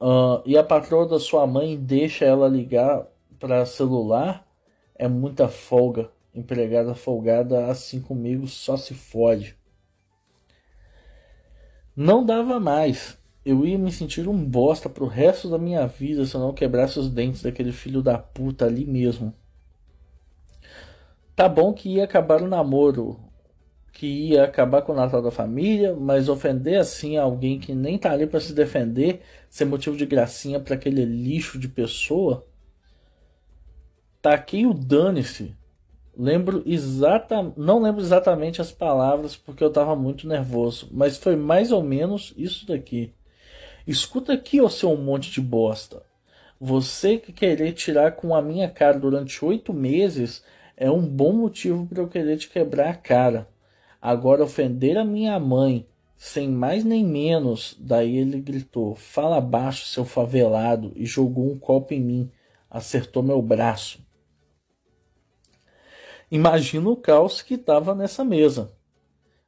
Uh, 0.00 0.40
e 0.46 0.56
a 0.56 0.62
patroa 0.62 1.08
da 1.08 1.18
sua 1.18 1.44
mãe 1.44 1.76
deixa 1.76 2.24
ela 2.24 2.46
ligar 2.46 3.04
para 3.40 3.66
celular. 3.66 4.46
É 4.94 5.08
muita 5.08 5.48
folga. 5.48 6.08
Empregada 6.32 6.94
folgada 6.94 7.66
assim 7.66 8.00
comigo 8.00 8.46
só 8.46 8.76
se 8.76 8.94
fode. 8.94 9.58
Não 11.96 12.24
dava 12.24 12.60
mais. 12.60 13.18
eu 13.44 13.66
ia 13.66 13.76
me 13.76 13.90
sentir 13.90 14.28
um 14.28 14.44
bosta 14.44 14.88
pro 14.88 15.06
resto 15.06 15.50
da 15.50 15.58
minha 15.58 15.84
vida 15.88 16.24
se 16.24 16.36
eu 16.36 16.40
não 16.40 16.54
quebrasse 16.54 17.00
os 17.00 17.10
dentes 17.10 17.42
daquele 17.42 17.72
filho 17.72 18.00
da 18.00 18.16
puta 18.16 18.66
ali 18.66 18.86
mesmo. 18.86 19.34
Tá 21.34 21.48
bom 21.48 21.72
que 21.72 21.94
ia 21.96 22.04
acabar 22.04 22.40
o 22.40 22.46
namoro, 22.46 23.18
que 23.92 24.06
ia 24.06 24.44
acabar 24.44 24.82
com 24.82 24.92
o 24.92 24.96
Natal 24.96 25.22
da 25.22 25.30
família, 25.30 25.94
mas 25.94 26.28
ofender 26.28 26.78
assim 26.78 27.16
alguém 27.16 27.58
que 27.58 27.74
nem 27.74 27.98
tá 27.98 28.12
ali 28.12 28.26
para 28.26 28.40
se 28.40 28.52
defender, 28.52 29.20
ser 29.48 29.64
motivo 29.64 29.96
de 29.96 30.06
gracinha 30.06 30.60
para 30.60 30.74
aquele 30.74 31.04
lixo 31.04 31.58
de 31.58 31.68
pessoa. 31.68 32.46
Taquei 34.22 34.66
o 34.66 34.74
dane-se. 34.74 35.54
Lembro 36.16 36.62
exata, 36.66 37.52
não 37.56 37.80
lembro 37.80 38.00
exatamente 38.00 38.60
as 38.60 38.70
palavras 38.70 39.36
porque 39.36 39.64
eu 39.64 39.72
tava 39.72 39.96
muito 39.96 40.28
nervoso, 40.28 40.88
mas 40.90 41.16
foi 41.16 41.36
mais 41.36 41.72
ou 41.72 41.82
menos 41.82 42.34
isso 42.36 42.66
daqui. 42.66 43.12
Escuta 43.86 44.34
aqui, 44.34 44.60
ô 44.60 44.68
seu 44.68 44.94
monte 44.96 45.30
de 45.30 45.40
bosta. 45.40 46.02
Você 46.60 47.16
que 47.16 47.32
querer 47.32 47.72
tirar 47.72 48.12
com 48.12 48.34
a 48.34 48.42
minha 48.42 48.68
cara 48.68 48.98
durante 48.98 49.42
oito 49.42 49.72
meses 49.72 50.44
é 50.76 50.90
um 50.90 51.00
bom 51.00 51.32
motivo 51.32 51.86
para 51.86 52.02
eu 52.02 52.08
querer 52.08 52.36
te 52.36 52.48
quebrar 52.48 52.90
a 52.90 52.94
cara. 52.94 53.48
Agora 54.00 54.44
ofender 54.44 54.96
a 54.96 55.04
minha 55.04 55.38
mãe, 55.38 55.86
sem 56.16 56.48
mais 56.48 56.84
nem 56.84 57.04
menos, 57.04 57.76
daí 57.78 58.16
ele 58.16 58.40
gritou: 58.40 58.94
Fala 58.94 59.40
baixo, 59.40 59.86
seu 59.86 60.04
favelado, 60.04 60.92
e 60.96 61.04
jogou 61.04 61.50
um 61.50 61.58
copo 61.58 61.92
em 61.92 62.00
mim, 62.00 62.30
acertou 62.70 63.22
meu 63.22 63.42
braço. 63.42 63.98
Imagina 66.30 66.88
o 66.88 66.96
caos 66.96 67.42
que 67.42 67.54
estava 67.54 67.94
nessa 67.94 68.24
mesa. 68.24 68.72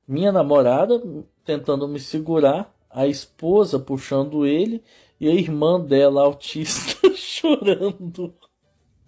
Minha 0.07 0.33
namorada 0.33 1.01
tentando 1.45 1.89
me 1.89 2.01
segurar, 2.01 2.75
a 2.91 3.07
esposa 3.07 3.79
puxando 3.79 4.45
ele 4.45 4.83
e 5.19 5.29
a 5.29 5.35
irmã 5.35 5.81
dela, 5.81 6.23
autista, 6.23 7.09
chorando. 7.17 8.35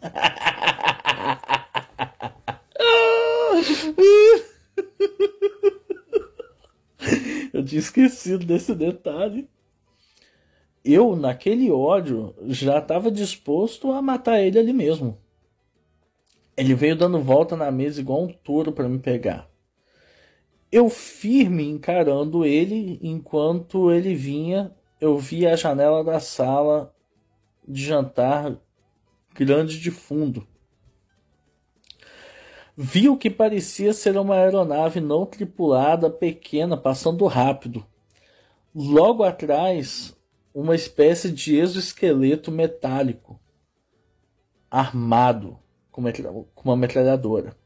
Eu 7.64 7.66
tinha 7.66 7.78
esquecido 7.78 8.44
desse 8.44 8.74
detalhe. 8.74 9.48
Eu, 10.84 11.16
naquele 11.16 11.70
ódio, 11.70 12.34
já 12.48 12.78
estava 12.78 13.10
disposto 13.10 13.90
a 13.90 14.02
matar 14.02 14.38
ele 14.38 14.58
ali 14.58 14.72
mesmo. 14.72 15.16
Ele 16.54 16.74
veio 16.74 16.94
dando 16.94 17.18
volta 17.22 17.56
na 17.56 17.70
mesa 17.70 18.02
igual 18.02 18.22
um 18.22 18.28
touro 18.28 18.70
para 18.70 18.86
me 18.86 18.98
pegar. 18.98 19.48
Eu 20.70 20.90
firme 20.90 21.66
encarando 21.66 22.44
ele 22.44 22.98
enquanto 23.02 23.90
ele 23.90 24.14
vinha, 24.14 24.70
eu 25.00 25.16
vi 25.16 25.46
a 25.46 25.56
janela 25.56 26.04
da 26.04 26.20
sala 26.20 26.94
de 27.66 27.82
jantar 27.82 28.58
grande 29.34 29.80
de 29.80 29.90
fundo. 29.90 30.46
Vi 32.76 33.08
o 33.08 33.16
que 33.16 33.30
parecia 33.30 33.92
ser 33.92 34.16
uma 34.16 34.34
aeronave 34.34 35.00
não 35.00 35.24
tripulada 35.24 36.10
pequena 36.10 36.76
passando 36.76 37.24
rápido. 37.26 37.86
Logo 38.74 39.22
atrás, 39.22 40.16
uma 40.52 40.74
espécie 40.74 41.30
de 41.30 41.56
exoesqueleto 41.56 42.50
metálico 42.50 43.40
armado 44.68 45.56
com 45.90 46.02
uma 46.64 46.76
metralhadora. 46.76 47.56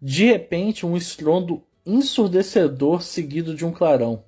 De 0.00 0.26
repente, 0.26 0.84
um 0.84 0.96
estrondo 0.96 1.64
ensurdecedor 1.86 3.02
seguido 3.02 3.54
de 3.54 3.64
um 3.64 3.72
clarão. 3.72 4.24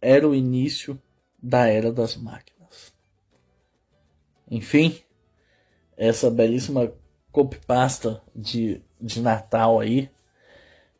Era 0.00 0.28
o 0.28 0.34
início 0.34 1.00
da 1.42 1.66
era 1.66 1.90
das 1.90 2.16
máquinas. 2.16 2.92
Enfim, 4.50 4.98
essa 5.96 6.30
belíssima 6.30 6.92
copypasta 7.32 8.22
de, 8.34 8.82
de 9.00 9.20
Natal 9.20 9.80
aí 9.80 10.10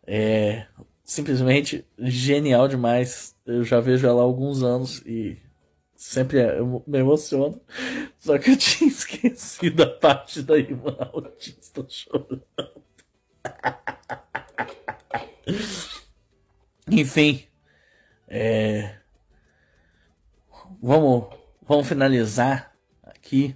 é 0.06 0.66
simplesmente 1.04 1.84
genial 1.98 2.66
demais. 2.66 3.36
Eu 3.44 3.62
já 3.62 3.78
vejo 3.80 4.06
ela 4.06 4.22
há 4.22 4.24
alguns 4.24 4.62
anos 4.62 5.02
e 5.04 5.38
sempre 5.94 6.38
é, 6.38 6.58
eu 6.58 6.82
me 6.86 6.98
emociono. 6.98 7.60
Só 8.18 8.38
que 8.38 8.50
eu 8.50 8.56
tinha 8.56 8.88
esquecido 8.90 9.82
a 9.82 9.86
parte 9.86 10.42
da 10.42 10.56
irmã 10.56 10.96
autista 11.12 11.84
chorando. 11.88 12.42
Enfim, 16.90 17.46
é... 18.26 18.96
vamos, 20.80 21.36
vamos 21.66 21.86
finalizar 21.86 22.74
aqui. 23.02 23.54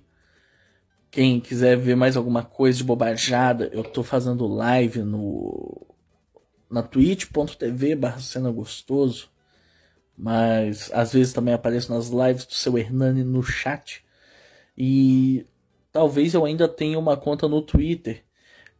Quem 1.13 1.39
quiser 1.39 1.77
ver 1.77 1.95
mais 1.95 2.17
alguma 2.17 2.43
coisa 2.43 2.79
de 2.79 2.85
bobajada, 2.85 3.71
eu 3.73 3.85
tô 3.85 4.03
fazendo 4.03 4.49
live 4.49 5.03
no 5.03 5.87
na 6.69 6.83
twitch.tv 6.83 7.95
barra 7.95 8.19
cena 8.19 8.51
gostoso 8.51 9.31
mas 10.17 10.91
às 10.93 11.13
vezes 11.13 11.33
também 11.33 11.55
apareço 11.55 11.93
nas 11.93 12.09
lives 12.09 12.47
do 12.47 12.55
seu 12.55 12.79
Hernani 12.79 13.25
no 13.25 13.43
chat. 13.43 14.05
E 14.77 15.47
talvez 15.91 16.35
eu 16.35 16.45
ainda 16.45 16.69
tenha 16.69 16.99
uma 16.99 17.17
conta 17.17 17.49
no 17.49 17.63
Twitter. 17.63 18.25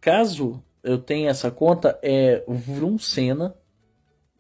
Caso 0.01 0.63
eu 0.83 0.99
tenha 0.99 1.31
essa 1.31 1.51
conta, 1.51 1.99
é 2.03 2.45
Vrumcena, 2.47 3.57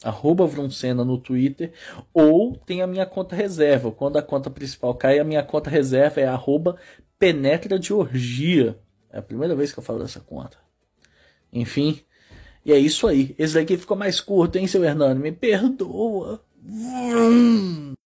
arroba 0.02 0.46
Vrumcena 0.46 1.04
no 1.04 1.18
Twitter, 1.18 1.72
ou 2.12 2.56
tem 2.56 2.82
a 2.82 2.86
minha 2.86 3.06
conta 3.06 3.36
reserva. 3.36 3.90
Quando 3.90 4.16
a 4.16 4.22
conta 4.22 4.50
principal 4.50 4.94
cai, 4.94 5.18
a 5.18 5.24
minha 5.24 5.42
conta 5.42 5.70
reserva 5.70 6.20
é 6.20 6.26
arroba 6.26 6.76
Penetra 7.18 7.78
de 7.78 7.92
Orgia. 7.92 8.78
É 9.10 9.18
a 9.18 9.22
primeira 9.22 9.54
vez 9.54 9.72
que 9.72 9.78
eu 9.78 9.82
falo 9.82 10.00
dessa 10.00 10.20
conta. 10.20 10.56
Enfim, 11.52 12.00
e 12.64 12.72
é 12.72 12.78
isso 12.78 13.06
aí. 13.06 13.34
Esse 13.38 13.54
daqui 13.54 13.76
ficou 13.76 13.96
mais 13.96 14.20
curto, 14.20 14.56
hein, 14.56 14.66
seu 14.66 14.84
Hernani? 14.84 15.20
Me 15.20 15.32
perdoa. 15.32 16.40